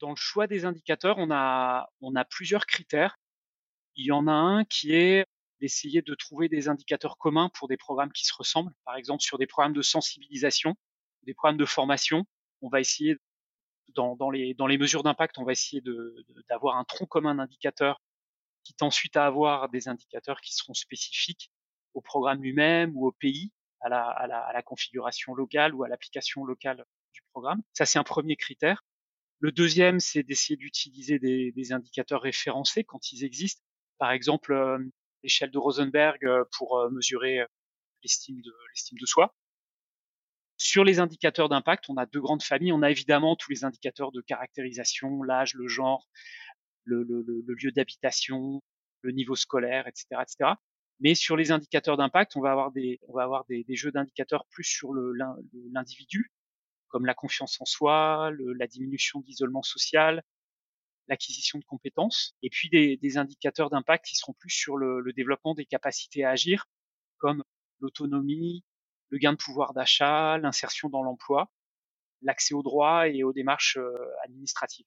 Dans 0.00 0.10
le 0.10 0.16
choix 0.16 0.46
des 0.46 0.64
indicateurs, 0.64 1.18
on 1.18 1.30
a, 1.30 1.90
on 2.00 2.16
a 2.16 2.24
plusieurs 2.24 2.66
critères. 2.66 3.16
Il 3.96 4.06
y 4.06 4.12
en 4.12 4.26
a 4.26 4.32
un 4.32 4.64
qui 4.64 4.94
est 4.94 5.26
d'essayer 5.60 6.00
de 6.00 6.14
trouver 6.14 6.48
des 6.48 6.68
indicateurs 6.68 7.18
communs 7.18 7.50
pour 7.52 7.68
des 7.68 7.76
programmes 7.76 8.12
qui 8.12 8.24
se 8.24 8.32
ressemblent. 8.34 8.72
Par 8.84 8.96
exemple, 8.96 9.22
sur 9.22 9.36
des 9.36 9.46
programmes 9.46 9.74
de 9.74 9.82
sensibilisation, 9.82 10.74
des 11.24 11.34
programmes 11.34 11.58
de 11.58 11.66
formation, 11.66 12.24
on 12.62 12.70
va 12.70 12.80
essayer, 12.80 13.18
dans, 13.94 14.16
dans, 14.16 14.30
les, 14.30 14.54
dans 14.54 14.66
les 14.66 14.78
mesures 14.78 15.02
d'impact, 15.02 15.36
on 15.36 15.44
va 15.44 15.52
essayer 15.52 15.82
d'avoir 16.48 16.76
un 16.76 16.84
tronc 16.84 17.06
commun 17.06 17.34
d'indicateurs 17.34 18.00
quitte 18.70 18.82
ensuite 18.82 19.16
à 19.16 19.26
avoir 19.26 19.68
des 19.68 19.88
indicateurs 19.88 20.40
qui 20.40 20.54
seront 20.54 20.74
spécifiques 20.74 21.50
au 21.94 22.00
programme 22.00 22.40
lui-même 22.40 22.96
ou 22.96 23.08
au 23.08 23.10
pays, 23.10 23.50
à 23.80 23.88
la, 23.88 24.62
configuration 24.64 25.34
locale 25.34 25.74
ou 25.74 25.82
à 25.82 25.88
l'application 25.88 26.44
locale 26.44 26.84
du 27.12 27.22
programme. 27.32 27.62
Ça, 27.72 27.84
c'est 27.84 27.98
un 27.98 28.04
premier 28.04 28.36
critère. 28.36 28.84
Le 29.40 29.50
deuxième, 29.50 29.98
c'est 29.98 30.22
d'essayer 30.22 30.56
d'utiliser 30.56 31.18
des, 31.18 31.72
indicateurs 31.72 32.22
référencés 32.22 32.84
quand 32.84 33.10
ils 33.10 33.24
existent. 33.24 33.62
Par 33.98 34.12
exemple, 34.12 34.52
euh, 34.52 34.78
l'échelle 35.24 35.50
de 35.50 35.58
Rosenberg 35.58 36.24
euh, 36.24 36.44
pour 36.56 36.78
euh, 36.78 36.90
mesurer 36.90 37.44
l'estime 38.04 38.40
de 38.40 39.06
soi. 39.06 39.34
Sur 40.58 40.84
les 40.84 41.00
indicateurs 41.00 41.48
d'impact, 41.48 41.86
on 41.88 41.96
a 41.96 42.06
deux 42.06 42.20
grandes 42.20 42.42
familles. 42.42 42.72
On 42.72 42.82
a 42.82 42.90
évidemment 42.90 43.34
tous 43.34 43.50
les 43.50 43.64
indicateurs 43.64 44.12
de 44.12 44.20
caractérisation, 44.20 45.22
l'âge, 45.22 45.54
le 45.54 45.66
genre, 45.66 46.06
le, 46.84 47.02
lieu 47.02 47.72
d'habitation, 47.72 48.62
le 49.02 49.12
niveau 49.12 49.36
scolaire, 49.36 49.86
etc., 49.86 50.06
etc. 50.22 50.52
Mais 51.00 51.14
sur 51.14 51.36
les 51.36 51.50
indicateurs 51.50 51.96
d'impact, 51.96 52.36
on 52.36 52.42
va 52.42 52.50
avoir 52.52 52.72
des, 52.72 53.66
jeux 53.70 53.90
d'indicateurs 53.90 54.46
plus 54.46 54.64
sur 54.64 54.92
l'individu, 55.72 56.30
comme 56.88 57.06
la 57.06 57.14
confiance 57.14 57.60
en 57.60 57.64
soi, 57.64 58.30
la 58.38 58.66
diminution 58.66 59.20
d'isolement 59.20 59.62
social, 59.62 60.22
l'acquisition 61.08 61.58
de 61.58 61.64
compétences, 61.64 62.36
et 62.42 62.50
puis 62.50 62.68
des, 62.68 63.16
indicateurs 63.18 63.70
d'impact 63.70 64.04
qui 64.04 64.16
seront 64.16 64.34
plus 64.34 64.50
sur 64.50 64.76
le, 64.76 65.00
le, 65.00 65.12
développement 65.12 65.54
des 65.54 65.64
capacités 65.64 66.24
à 66.24 66.30
agir, 66.30 66.66
comme 67.18 67.42
l'autonomie, 67.80 68.64
le 69.08 69.18
gain 69.18 69.32
de 69.32 69.38
pouvoir 69.38 69.72
d'achat, 69.74 70.38
l'insertion 70.38 70.88
dans 70.88 71.02
l'emploi, 71.02 71.50
l'accès 72.22 72.54
aux 72.54 72.62
droits 72.62 73.08
et 73.08 73.22
aux 73.22 73.32
démarches 73.32 73.76
euh, 73.76 73.92
administratives. 74.24 74.86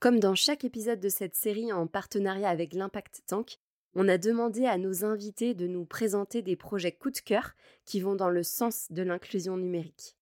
Comme 0.00 0.20
dans 0.20 0.36
chaque 0.36 0.62
épisode 0.62 1.00
de 1.00 1.08
cette 1.08 1.34
série 1.34 1.72
en 1.72 1.88
partenariat 1.88 2.48
avec 2.48 2.72
l'Impact 2.72 3.22
Tank, 3.26 3.58
on 3.94 4.06
a 4.06 4.16
demandé 4.16 4.64
à 4.64 4.78
nos 4.78 5.04
invités 5.04 5.54
de 5.54 5.66
nous 5.66 5.84
présenter 5.84 6.40
des 6.40 6.54
projets 6.54 6.92
coup 6.92 7.10
de 7.10 7.18
cœur 7.18 7.54
qui 7.84 7.98
vont 7.98 8.14
dans 8.14 8.28
le 8.28 8.44
sens 8.44 8.92
de 8.92 9.02
l'inclusion 9.02 9.56
numérique. 9.56 10.14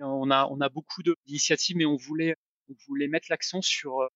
On 0.00 0.28
a, 0.32 0.68
beaucoup 0.70 1.04
d'initiatives, 1.04 1.76
mais 1.76 1.86
on 1.86 1.94
voulait, 1.94 2.34
mettre 3.06 3.28
l'accent 3.30 3.62
sur 3.62 4.00
euh, 4.00 4.08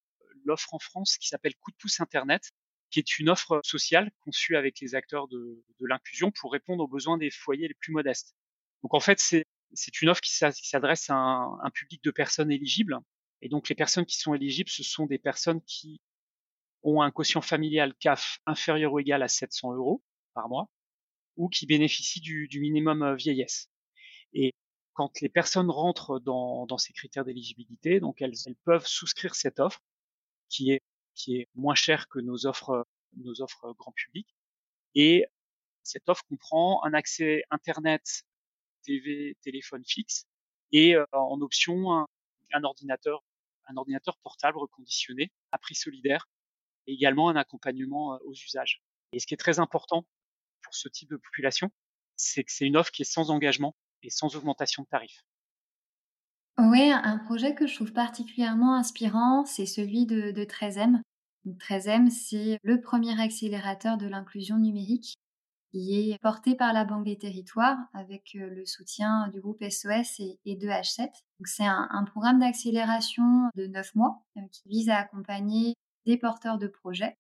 l'offre 0.44 0.75
en 0.75 0.80
France 0.80 1.18
qui 1.18 1.28
s'appelle 1.28 1.54
Coup 1.54 1.70
de 1.70 1.76
pouce 1.76 2.00
Internet, 2.00 2.50
qui 2.90 2.98
est 2.98 3.20
une 3.20 3.28
offre 3.28 3.60
sociale 3.62 4.10
conçue 4.25 4.56
avec 4.56 4.80
les 4.80 4.96
acteurs 4.96 5.28
de, 5.28 5.62
l'inclusion 5.78 6.32
pour 6.32 6.50
répondre 6.50 6.82
aux 6.82 6.88
besoins 6.88 7.16
des 7.16 7.30
foyers 7.30 7.68
les 7.68 7.75
plus 7.75 7.92
modestes. 7.92 8.34
Donc 8.82 8.92
en 8.92 9.00
fait, 9.00 9.20
c'est 9.20 10.02
une 10.02 10.08
offre 10.08 10.20
qui 10.20 10.34
s'adresse 10.34 11.10
à 11.10 11.14
un 11.14 11.70
public 11.70 12.02
de 12.02 12.10
personnes 12.10 12.50
éligibles 12.50 12.98
et 13.43 13.49
donc 13.49 13.69
les 13.69 13.75
personnes 13.75 14.07
qui 14.07 14.19
sont 14.19 14.35
éligibles, 14.35 14.71
ce 14.71 14.83
sont 14.83 15.07
des 15.07 15.19
personnes 15.19 15.61
qui 15.62 16.00
ont 16.83 17.02
un 17.02 17.11
quotient 17.11 17.43
familial 17.43 17.95
CAF 17.99 18.38
inférieur 18.47 18.93
ou 18.93 19.00
égal 19.00 19.23
à 19.23 19.28
700 19.28 19.75
euros 19.75 20.02
par 20.35 20.49
mois 20.49 20.71
ou 21.37 21.49
qui 21.49 21.66
bénéficient 21.66 22.21
du, 22.21 22.61
minimum 22.61 23.02
euh, 23.02 23.14
vieillesse. 23.14 23.71
Et 24.33 24.55
quand 24.95 25.21
les 25.21 25.28
personnes 25.28 25.71
rentrent 25.71 26.19
dans, 26.19 26.78
ces 26.78 26.93
critères 26.93 27.25
d'éligibilité, 27.25 28.00
donc 28.00 28.23
elles, 28.23 28.33
peuvent 28.64 28.87
souscrire 28.87 29.35
cette 29.35 29.61
offre 29.61 29.81
qui 30.49 30.71
est, 30.71 30.81
qui 31.14 31.37
est 31.37 31.49
moins 31.55 31.75
chère 31.75 32.09
que 32.09 32.19
nos 32.19 32.47
offres, 32.47 32.87
nos 33.16 33.43
offres 33.43 33.75
grand 33.75 33.93
public. 33.93 34.26
Et 34.95 35.26
cette 35.83 36.09
offre 36.09 36.25
comprend 36.28 36.83
un 36.85 36.95
accès 36.95 37.45
Internet, 37.50 38.25
TV, 38.83 39.37
téléphone 39.43 39.85
fixe 39.85 40.25
et 40.73 40.95
euh, 40.97 41.05
en 41.12 41.40
option 41.43 42.07
un 42.52 42.64
ordinateur 42.64 43.22
portable 44.22 44.58
reconditionné 44.58 45.32
à 45.52 45.58
prix 45.58 45.74
solidaire 45.74 46.28
et 46.86 46.92
également 46.92 47.28
un 47.28 47.36
accompagnement 47.36 48.14
euh, 48.14 48.18
aux 48.24 48.32
usages. 48.32 48.82
Et 49.12 49.18
ce 49.18 49.26
qui 49.26 49.34
est 49.34 49.38
très 49.38 49.58
important 49.58 50.06
pour 50.62 50.74
ce 50.74 50.88
type 50.88 51.10
de 51.10 51.16
population, 51.16 51.70
c'est 52.16 52.44
que 52.44 52.52
c'est 52.52 52.66
une 52.66 52.76
offre 52.76 52.90
qui 52.90 53.02
est 53.02 53.10
sans 53.10 53.30
engagement 53.30 53.76
et 54.02 54.10
sans 54.10 54.34
augmentation 54.36 54.82
de 54.82 54.88
tarifs. 54.88 55.24
Oui, 56.58 56.90
un 56.90 57.18
projet 57.18 57.54
que 57.54 57.66
je 57.66 57.74
trouve 57.74 57.92
particulièrement 57.92 58.74
inspirant, 58.74 59.44
c'est 59.44 59.66
celui 59.66 60.06
de, 60.06 60.30
de 60.30 60.44
13M. 60.44 61.02
13M, 61.46 62.10
c'est 62.10 62.58
le 62.62 62.80
premier 62.80 63.20
accélérateur 63.20 63.98
de 63.98 64.06
l'inclusion 64.06 64.58
numérique 64.58 65.16
qui 65.76 66.11
est 66.11 66.18
porté 66.23 66.54
par 66.54 66.73
la 66.73 66.85
Banque 66.85 67.04
des 67.04 67.18
Territoires 67.18 67.76
avec 67.92 68.35
euh, 68.35 68.49
le 68.49 68.64
soutien 68.64 69.28
du 69.28 69.40
groupe 69.40 69.62
SOS 69.62 70.21
et, 70.21 70.56
de 70.56 70.68
H7. 70.68 71.09
C'est 71.45 71.66
un, 71.66 72.04
programme 72.04 72.40
d'accélération 72.40 73.50
de 73.56 73.66
9 73.66 73.95
mois 73.95 74.23
euh, 74.38 74.40
qui 74.52 74.68
vise 74.68 74.88
à 74.88 74.97
accompagner 74.97 75.75
des 76.06 76.16
porteurs 76.16 76.56
de 76.56 76.66
projets 76.66 77.16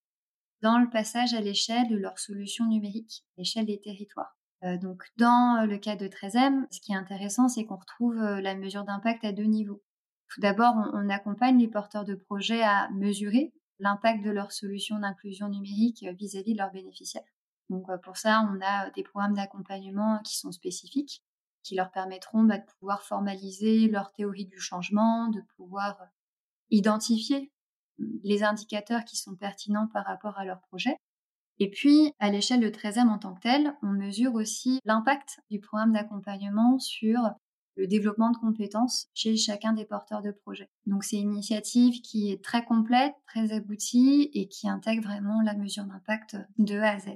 dans 0.62 0.78
le 0.78 0.88
passage 0.88 1.34
à 1.34 1.40
l'échelle 1.40 1.88
de 1.88 1.96
leurs 1.96 2.18
solutions 2.18 2.66
numériques, 2.66 3.24
l'échelle 3.36 3.66
des 3.66 3.80
territoires. 3.80 4.38
Euh, 4.64 4.78
donc, 4.78 5.02
dans 5.18 5.66
le 5.68 5.76
cas 5.76 5.96
de 5.96 6.06
13M, 6.06 6.64
ce 6.70 6.80
qui 6.80 6.92
est 6.92 6.96
intéressant, 6.96 7.48
c'est 7.48 7.66
qu'on 7.66 7.76
retrouve 7.76 8.16
la 8.16 8.54
mesure 8.54 8.84
d'impact 8.84 9.24
à 9.24 9.32
deux 9.32 9.44
niveaux. 9.44 9.82
Tout 10.32 10.40
d'abord, 10.40 10.74
on, 10.94 11.10
accompagne 11.10 11.58
les 11.58 11.68
porteurs 11.68 12.04
de 12.04 12.14
projets 12.14 12.62
à 12.62 12.88
mesurer 12.94 13.52
l'impact 13.80 14.24
de 14.24 14.30
leurs 14.30 14.52
solutions 14.52 14.98
d'inclusion 14.98 15.50
numérique 15.50 16.02
vis 16.18 16.36
à 16.36 16.40
-vis 16.40 16.54
de 16.54 16.58
leurs 16.58 16.72
bénéficiaires. 16.72 17.22
Donc 17.70 17.86
pour 18.02 18.16
ça, 18.16 18.48
on 18.50 18.60
a 18.64 18.90
des 18.90 19.02
programmes 19.02 19.34
d'accompagnement 19.34 20.20
qui 20.24 20.36
sont 20.36 20.52
spécifiques, 20.52 21.22
qui 21.62 21.74
leur 21.74 21.90
permettront 21.90 22.44
bah, 22.44 22.58
de 22.58 22.64
pouvoir 22.78 23.02
formaliser 23.02 23.88
leur 23.88 24.12
théorie 24.12 24.46
du 24.46 24.60
changement, 24.60 25.28
de 25.28 25.40
pouvoir 25.56 25.98
identifier 26.70 27.52
les 28.22 28.42
indicateurs 28.42 29.04
qui 29.04 29.16
sont 29.16 29.34
pertinents 29.34 29.88
par 29.88 30.04
rapport 30.04 30.38
à 30.38 30.44
leur 30.44 30.60
projet. 30.60 30.96
Et 31.58 31.70
puis, 31.70 32.12
à 32.18 32.30
l'échelle 32.30 32.60
de 32.60 32.68
13M 32.68 33.08
en 33.08 33.18
tant 33.18 33.34
que 33.34 33.40
tel, 33.40 33.74
on 33.82 33.88
mesure 33.88 34.34
aussi 34.34 34.80
l'impact 34.84 35.40
du 35.50 35.58
programme 35.58 35.92
d'accompagnement 35.92 36.78
sur 36.78 37.18
le 37.76 37.86
développement 37.86 38.30
de 38.30 38.36
compétences 38.36 39.08
chez 39.14 39.36
chacun 39.36 39.72
des 39.72 39.84
porteurs 39.84 40.22
de 40.22 40.30
projet. 40.30 40.68
Donc 40.86 41.04
c'est 41.04 41.18
une 41.18 41.32
initiative 41.32 42.00
qui 42.00 42.30
est 42.30 42.42
très 42.42 42.64
complète, 42.64 43.14
très 43.26 43.52
aboutie 43.52 44.30
et 44.34 44.48
qui 44.48 44.68
intègre 44.68 45.02
vraiment 45.08 45.42
la 45.42 45.54
mesure 45.54 45.84
d'impact 45.84 46.36
de 46.58 46.78
A 46.78 46.92
à 46.92 46.98
Z. 46.98 47.08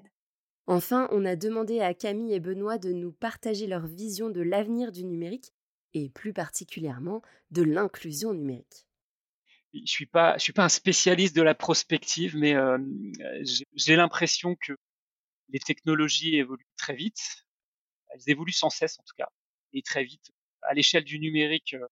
Enfin, 0.71 1.09
on 1.11 1.25
a 1.25 1.35
demandé 1.35 1.81
à 1.81 1.95
Camille 1.95 2.33
et 2.33 2.39
Benoît 2.39 2.79
de 2.79 2.93
nous 2.93 3.11
partager 3.11 3.67
leur 3.67 3.89
vision 3.89 4.31
de 4.31 4.41
l'avenir 4.41 4.93
du 4.93 5.03
numérique 5.03 5.53
et 5.95 6.09
plus 6.11 6.33
particulièrement 6.33 7.23
de 7.51 7.63
l'inclusion 7.63 8.33
numérique. 8.33 8.87
Je 9.75 9.81
je 9.81 9.91
suis 9.91 10.07
pas 10.07 10.37
un 10.59 10.69
spécialiste 10.69 11.35
de 11.35 11.43
la 11.43 11.57
prospective, 11.57 12.37
mais 12.37 12.55
euh, 12.55 12.79
j'ai 13.75 13.97
l'impression 13.97 14.55
que 14.55 14.75
les 15.49 15.59
technologies 15.59 16.37
évoluent 16.37 16.63
très 16.77 16.95
vite. 16.95 17.49
Elles 18.11 18.31
évoluent 18.31 18.53
sans 18.53 18.71
cesse, 18.71 18.97
en 19.01 19.03
tout 19.03 19.17
cas, 19.17 19.29
et 19.73 19.83
très 19.83 20.05
vite. 20.05 20.31
À 20.63 20.75
l'échelle 20.75 21.03
du 21.03 21.19
numérique, 21.19 21.75
euh, 21.75 21.85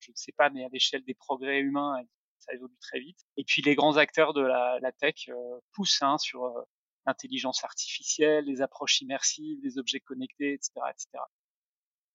je 0.00 0.10
ne 0.10 0.16
sais 0.16 0.32
pas, 0.32 0.50
mais 0.50 0.64
à 0.64 0.68
l'échelle 0.72 1.04
des 1.04 1.14
progrès 1.14 1.60
humains, 1.60 2.02
ça 2.40 2.54
évolue 2.54 2.76
très 2.80 2.98
vite. 2.98 3.20
Et 3.36 3.44
puis 3.44 3.62
les 3.62 3.76
grands 3.76 3.98
acteurs 3.98 4.34
de 4.34 4.42
la, 4.42 4.92
tech 4.98 5.28
euh, 5.28 5.60
poussent 5.74 6.02
hein, 6.02 6.18
sur 6.18 6.66
l'intelligence 7.10 7.64
artificielle, 7.64 8.44
les 8.44 8.62
approches 8.62 9.00
immersives, 9.00 9.58
les 9.62 9.78
objets 9.78 10.00
connectés, 10.00 10.52
etc., 10.54 10.72
etc. 10.90 11.24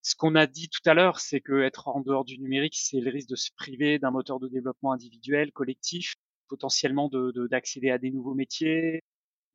Ce 0.02 0.16
qu'on 0.16 0.36
a 0.36 0.48
dit 0.48 0.70
tout 0.70 0.88
à 0.90 0.94
l'heure, 0.94 1.20
c'est 1.20 1.42
que 1.42 1.64
être 1.64 1.88
en 1.88 2.00
dehors 2.00 2.26
du 2.26 2.40
numérique, 2.40 2.78
c'est 2.78 3.02
le 3.02 3.12
risque 3.12 3.30
de 3.30 3.36
se 3.36 3.52
priver 3.56 4.00
d'un 4.00 4.12
moteur 4.12 4.40
de 4.40 4.48
développement 4.48 4.92
individuel, 4.94 5.52
collectif, 5.52 6.16
potentiellement 6.48 7.10
de 7.10 7.48
d'accéder 7.48 7.90
à 7.90 7.98
des 7.98 8.12
nouveaux 8.12 8.36
métiers, 8.36 9.04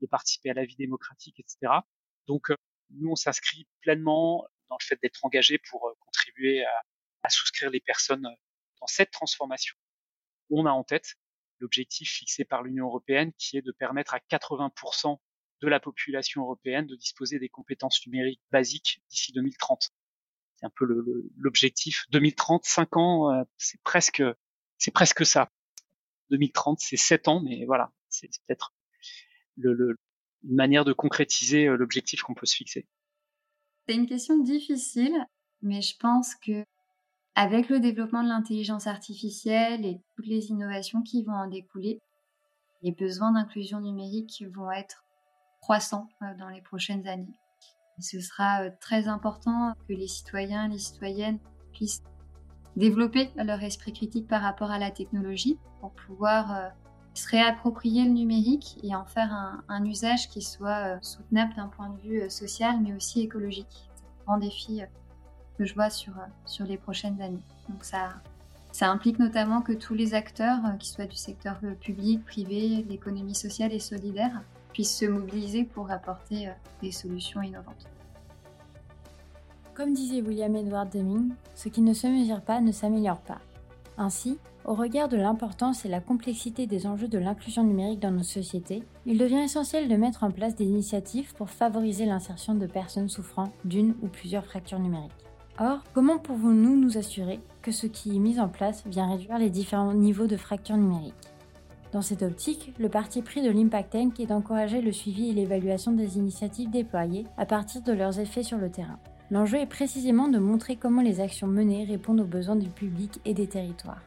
de 0.01 0.07
participer 0.07 0.51
à 0.51 0.55
la 0.55 0.65
vie 0.65 0.77
démocratique, 0.77 1.39
etc. 1.41 1.73
Donc, 2.27 2.51
euh, 2.51 2.57
nous, 2.91 3.11
on 3.11 3.17
s'inscrit 3.17 3.67
pleinement 3.81 4.45
dans 4.69 4.77
le 4.79 4.85
fait 4.85 4.99
d'être 5.03 5.25
engagé 5.25 5.59
pour 5.71 5.89
euh, 5.89 5.93
contribuer 6.01 6.65
à, 6.65 6.83
à 7.23 7.29
souscrire 7.31 7.71
les 7.71 7.81
personnes 7.81 8.27
euh, 8.27 8.35
dans 8.81 8.87
cette 8.87 9.11
transformation. 9.11 9.77
On 10.51 10.67
a 10.67 10.71
en 10.73 10.85
tête 10.85 11.15
l'objectif 11.61 12.11
fixé 12.11 12.45
par 12.45 12.63
l'Union 12.63 12.87
européenne 12.87 13.33
qui 13.35 13.57
est 13.57 13.63
de 13.63 13.73
permettre 13.73 14.15
à 14.15 14.19
80% 14.19 15.19
de 15.61 15.69
la 15.69 15.81
population 15.81 16.43
européenne 16.43 16.87
de 16.87 16.97
disposer 16.97 17.39
des 17.39 17.49
compétences 17.49 18.05
numériques 18.07 18.43
basiques 18.51 19.03
d'ici 19.11 19.33
2030. 19.33 19.91
C'est 20.57 20.67
un 20.67 20.71
peu 20.71 20.85
l'objectif. 21.37 22.07
2030, 22.11 22.65
5 22.65 22.97
ans, 22.97 23.33
euh, 23.33 23.43
c'est 23.57 23.81
presque, 23.83 24.23
c'est 24.79 24.91
presque 24.91 25.25
ça. 25.25 25.51
2030, 26.31 26.79
c'est 26.81 26.97
7 26.97 27.29
ans, 27.29 27.41
mais 27.41 27.65
voilà, 27.67 27.93
c'est 28.09 28.29
peut-être 28.47 28.75
le, 29.57 29.99
une 30.45 30.55
manière 30.55 30.85
de 30.85 30.93
concrétiser 30.93 31.67
euh, 31.67 31.77
l'objectif 31.77 32.23
qu'on 32.23 32.35
peut 32.35 32.47
se 32.47 32.57
fixer. 32.57 32.87
C'est 33.87 33.95
une 33.95 34.07
question 34.07 34.39
difficile, 34.39 35.17
mais 35.63 35.83
je 35.83 35.97
pense 35.97 36.35
que 36.35 36.65
avec 37.35 37.69
le 37.69 37.81
développement 37.81 38.23
de 38.23 38.29
l'intelligence 38.29 38.87
artificielle 38.87 39.87
et 39.87 40.01
toutes 40.15 40.27
les 40.27 40.51
innovations 40.51 41.03
qui 41.03 41.23
vont 41.23 41.33
en 41.33 41.49
découler, 41.49 42.01
les 42.83 42.93
besoins 42.93 43.33
d'inclusion 43.33 43.81
numérique 43.81 44.45
vont 44.51 44.71
être 44.71 45.05
croissants 45.61 46.09
euh, 46.23 46.27
dans 46.39 46.49
les 46.49 46.61
prochaines 46.61 47.07
années. 47.07 47.35
ce 47.99 48.21
sera 48.21 48.63
euh, 48.63 48.71
très 48.81 49.09
important 49.09 49.75
que 49.89 49.93
les 49.93 50.09
citoyens, 50.09 50.69
les 50.69 50.79
citoyennes 50.79 51.39
puissent 51.73 52.03
développer 52.77 53.31
leur 53.37 53.63
esprit 53.63 53.93
critique 53.93 54.27
par 54.27 54.43
rapport 54.43 54.71
à 54.71 54.79
la 54.79 54.91
technologie 54.91 55.59
pour 55.81 55.93
pouvoir 55.93 56.53
euh, 56.55 56.69
se 57.15 57.29
réapproprier 57.29 58.05
le 58.05 58.11
numérique 58.11 58.79
et 58.83 58.95
en 58.95 59.05
faire 59.05 59.33
un, 59.69 59.85
usage 59.85 60.29
qui 60.29 60.41
soit 60.41 61.03
soutenable 61.03 61.55
d'un 61.57 61.67
point 61.67 61.91
de 61.91 62.01
vue 62.01 62.31
social 62.31 62.81
mais 62.81 62.95
aussi 62.95 63.21
écologique. 63.21 63.91
C'est 63.97 64.05
un 64.05 64.25
grand 64.25 64.39
défi 64.39 64.83
que 65.59 65.65
je 65.65 65.75
vois 65.75 65.91
sur, 65.91 66.15
sur 66.47 66.65
les 66.67 66.79
prochaines 66.79 67.21
années. 67.21 67.43
Donc 67.69 67.83
ça, 67.83 68.11
ça 68.71 68.89
implique 68.89 69.19
notamment 69.19 69.61
que 69.61 69.73
tous 69.73 69.95
les 69.95 70.15
acteurs, 70.15 70.61
qu'ils 70.79 70.93
soient 70.93 71.07
du 71.07 71.17
secteur 71.17 71.59
public, 71.81 72.25
privé, 72.25 72.87
l'économie 72.89 73.35
sociale 73.35 73.73
et 73.73 73.81
solidaire, 73.81 74.41
puissent 74.73 74.97
se 74.97 75.07
mobiliser 75.07 75.65
pour 75.65 75.91
apporter 75.91 76.49
euh, 76.49 76.53
des 76.83 76.93
solutions 76.93 77.43
innovantes. 77.43 77.87
Comme 79.75 79.95
disait 79.95 80.21
William 80.21 80.55
Edward 80.57 80.91
Deming, 80.93 81.33
ce 81.55 81.69
qui 81.69 81.81
ne 81.81 81.95
se 81.95 82.07
mesure 82.07 82.43
pas 82.43 82.61
ne 82.61 82.73
s'améliore 82.73 83.21
pas. 83.21 83.41
Ainsi, 83.97 84.39
au 84.65 84.75
regard 84.75 85.09
de 85.09 85.17
l'importance 85.17 85.85
et 85.85 85.89
la 85.89 86.01
complexité 86.01 86.67
des 86.67 86.87
enjeux 86.87 87.09
de 87.09 87.19
l'inclusion 87.19 87.65
numérique 87.65 88.01
dans 88.01 88.11
nos 88.11 88.23
sociétés, 88.23 88.83
il 89.07 89.19
devient 89.19 89.41
essentiel 89.41 89.89
de 89.89 89.97
mettre 89.97 90.23
en 90.23 90.31
place 90.31 90.55
des 90.55 90.67
initiatives 90.67 91.35
pour 91.35 91.51
favoriser 91.51 92.05
l'insertion 92.05 92.55
de 92.55 92.67
personnes 92.67 93.09
souffrant 93.09 93.53
d'une 93.65 93.95
ou 94.03 94.09
plusieurs 94.09 94.45
fractures 94.45 94.79
numériques. 94.79 95.13
Or, 95.59 95.81
comment 95.93 96.19
pouvons-nous 96.19 96.77
nous 96.77 96.99
assurer 96.99 97.41
que 97.63 97.73
ce 97.73 97.87
qui 97.87 98.17
est 98.17 98.19
mis 98.19 98.41
en 98.41 98.49
place 98.49 98.85
vient 98.87 99.11
réduire 99.11 99.39
les 99.39 99.51
différents 99.51 99.95
niveaux 99.95 100.27
de 100.27 100.37
fracture 100.37 100.77
numérique 100.77 101.30
dans 101.93 102.03
cette 102.03 102.23
optique, 102.23 102.73
le 102.79 102.89
parti 102.89 103.21
pris 103.21 103.43
de 103.43 103.51
l'Impact 103.51 103.93
Tank 103.93 104.21
est 104.21 104.27
d'encourager 104.27 104.81
le 104.81 104.93
suivi 104.93 105.31
et 105.31 105.33
l'évaluation 105.33 105.91
des 105.91 106.19
initiatives 106.19 106.71
déployées 106.71 107.27
à 107.37 107.47
partir 107.47 107.83
de 107.83 107.93
leurs 107.93 108.21
effets 108.21 108.45
sur 108.45 108.59
le 108.59 108.71
terrain. 108.71 109.01
L'enjeu 109.33 109.59
est 109.59 109.67
précisément 109.67 110.29
de 110.29 110.39
montrer 110.39 110.77
comment 110.77 111.03
les 111.03 111.21
actions 111.21 111.49
menées 111.49 111.85
répondent 111.85 112.21
aux 112.21 112.25
besoins 112.25 112.57
du 112.57 112.69
public 112.69 113.21
et 113.25 113.35
des 113.35 113.49
territoires. 113.49 114.03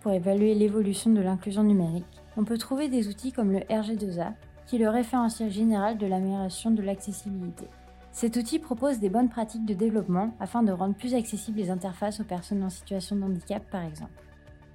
Pour 0.00 0.10
évaluer 0.10 0.54
l'évolution 0.54 1.10
de 1.10 1.20
l'inclusion 1.20 1.62
numérique, 1.62 2.22
on 2.36 2.44
peut 2.44 2.58
trouver 2.58 2.88
des 2.88 3.06
outils 3.06 3.30
comme 3.30 3.52
le 3.52 3.60
RG2A, 3.60 4.32
qui 4.66 4.76
est 4.76 4.80
le 4.80 4.88
référentiel 4.88 5.50
général 5.50 5.98
de 5.98 6.06
l'amélioration 6.06 6.72
de 6.72 6.82
l'accessibilité. 6.82 7.66
Cet 8.10 8.36
outil 8.36 8.58
propose 8.58 8.98
des 8.98 9.10
bonnes 9.10 9.28
pratiques 9.28 9.64
de 9.64 9.74
développement 9.74 10.34
afin 10.40 10.64
de 10.64 10.72
rendre 10.72 10.96
plus 10.96 11.14
accessibles 11.14 11.58
les 11.58 11.70
interfaces 11.70 12.20
aux 12.20 12.24
personnes 12.24 12.64
en 12.64 12.70
situation 12.70 13.14
de 13.14 13.22
handicap 13.22 13.62
par 13.70 13.84
exemple. 13.84 14.12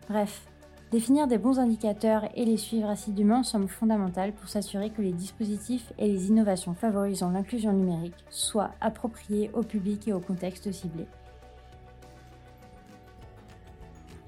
Bref, 0.09 0.47
Définir 0.91 1.27
des 1.27 1.37
bons 1.37 1.59
indicateurs 1.59 2.29
et 2.33 2.45
les 2.45 2.55
suivre 2.55 2.87
assidûment 2.87 3.43
semble 3.43 3.67
fondamental 3.67 4.31
pour 4.31 4.47
s'assurer 4.47 4.89
que 4.89 5.01
les 5.01 5.11
dispositifs 5.11 5.91
et 5.97 6.07
les 6.07 6.29
innovations 6.29 6.73
favorisant 6.73 7.29
l'inclusion 7.29 7.73
numérique 7.73 8.23
soient 8.29 8.71
appropriés 8.79 9.51
au 9.53 9.63
public 9.63 10.07
et 10.07 10.13
au 10.13 10.21
contexte 10.21 10.71
ciblé. 10.71 11.05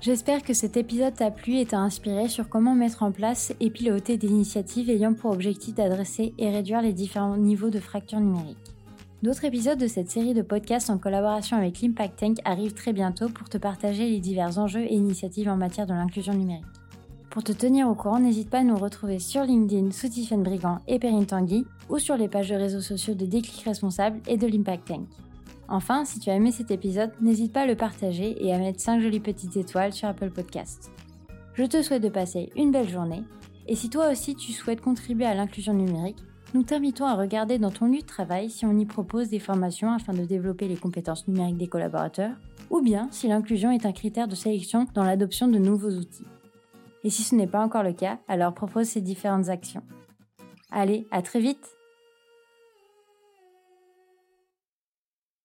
J'espère 0.02 0.44
que 0.44 0.54
cet 0.54 0.76
épisode 0.76 1.14
t'a 1.14 1.32
plu 1.32 1.58
et 1.58 1.66
t'a 1.66 1.80
inspiré 1.80 2.28
sur 2.28 2.50
comment 2.50 2.76
mettre 2.76 3.04
en 3.04 3.12
place 3.12 3.54
et 3.62 3.70
piloter 3.70 4.18
des 4.18 4.28
initiatives 4.28 4.90
ayant 4.90 5.14
pour 5.14 5.32
objectif 5.32 5.76
d'adresser 5.76 6.34
et 6.38 6.50
réduire 6.50 6.82
les 6.82 6.94
différents 6.94 7.38
niveaux 7.38 7.70
de 7.70 7.80
fracture 7.80 8.20
numérique. 8.20 8.79
D'autres 9.22 9.44
épisodes 9.44 9.78
de 9.78 9.88
cette 9.88 10.10
série 10.10 10.34
de 10.34 10.42
podcasts 10.42 10.90
en 10.90 10.98
collaboration 10.98 11.58
avec 11.58 11.82
l'Impact 11.82 12.20
Tank 12.20 12.38
arrivent 12.46 12.74
très 12.74 12.94
bientôt 12.94 13.28
pour 13.28 13.50
te 13.50 13.58
partager 13.58 14.10
les 14.10 14.22
divers 14.22 14.58
enjeux 14.58 14.84
et 14.84 14.94
initiatives 14.94 15.50
en 15.50 15.58
matière 15.58 15.86
de 15.86 15.94
l'inclusion 15.94 16.34
numérique. 16.34 16.64
Pour 17.30 17.44
te 17.44 17.52
tenir 17.52 17.90
au 17.90 17.96
courant, 17.96 18.22
n'hésite 18.22 18.50
pas 18.50 18.60
à 18.60 18.64
nous 18.64 18.78
retrouver 18.78 19.20
sur 19.20 19.44
LinkedIn 19.44 19.92
sous 19.92 20.08
Tiffen 20.08 20.42
Brigand 20.42 20.80
et 20.88 21.00
Perrine 21.00 21.26
Tanguy 21.26 21.66
ou 21.90 22.00
sur 22.00 22.16
les 22.16 22.30
pages 22.30 22.48
de 22.48 22.56
réseaux 22.56 22.80
sociaux 22.80 23.14
de 23.14 23.26
Déclic 23.26 23.62
Responsable 23.66 24.22
et 24.26 24.38
de 24.38 24.48
l'Impact 24.48 24.88
Tank. 24.88 25.08
Enfin, 25.68 26.06
si 26.06 26.20
tu 26.20 26.30
as 26.30 26.36
aimé 26.36 26.54
cet 26.54 26.72
épisode, 26.72 27.12
n'hésite 27.20 27.52
pas 27.52 27.64
à 27.64 27.68
le 27.68 27.76
partager 27.76 28.38
et 28.44 28.54
à 28.54 28.58
mettre 28.58 28.80
5 28.80 29.02
jolies 29.02 29.20
petites 29.20 29.58
étoiles 29.58 29.92
sur 29.92 30.08
Apple 30.08 30.32
Podcasts. 30.32 30.92
Je 31.56 31.66
te 31.66 31.82
souhaite 31.82 32.04
de 32.04 32.10
passer 32.10 32.52
une 32.56 32.72
belle 32.72 32.90
journée 32.90 33.24
et 33.68 33.76
si 33.76 33.90
toi 33.90 34.10
aussi 34.10 34.36
tu 34.36 34.54
souhaites 34.54 34.82
contribuer 34.82 35.26
à 35.26 35.36
l'inclusion 35.36 35.74
numérique, 35.74 36.24
nous 36.54 36.64
t'invitons 36.64 37.06
à 37.06 37.16
regarder 37.16 37.60
dans 37.60 37.72
ton 37.72 37.86
lieu 37.86 38.00
de 38.00 38.06
travail 38.06 38.50
si 38.50 38.66
on 38.66 38.78
y 38.78 38.86
propose 38.86 39.30
des 39.30 39.40
formations 39.40 39.92
afin 39.92 40.14
de 40.14 40.26
développer 40.26 40.68
les 40.68 40.76
compétences 40.76 41.28
numériques 41.28 41.58
des 41.58 41.68
collaborateurs, 41.68 42.36
ou 42.70 42.82
bien 42.82 43.08
si 43.12 43.28
l'inclusion 43.28 43.72
est 43.72 43.86
un 43.86 43.92
critère 43.92 44.28
de 44.28 44.36
sélection 44.36 44.88
dans 44.94 45.04
l'adoption 45.04 45.48
de 45.48 45.60
nouveaux 45.60 45.92
outils. 45.92 46.26
Et 47.04 47.10
si 47.10 47.24
ce 47.24 47.36
n'est 47.36 47.48
pas 47.48 47.64
encore 47.64 47.84
le 47.84 47.94
cas, 47.94 48.20
alors 48.28 48.54
propose 48.54 48.88
ces 48.88 49.02
différentes 49.02 49.50
actions. 49.50 49.84
Allez, 50.72 51.08
à 51.12 51.22
très 51.22 51.40
vite 51.40 51.79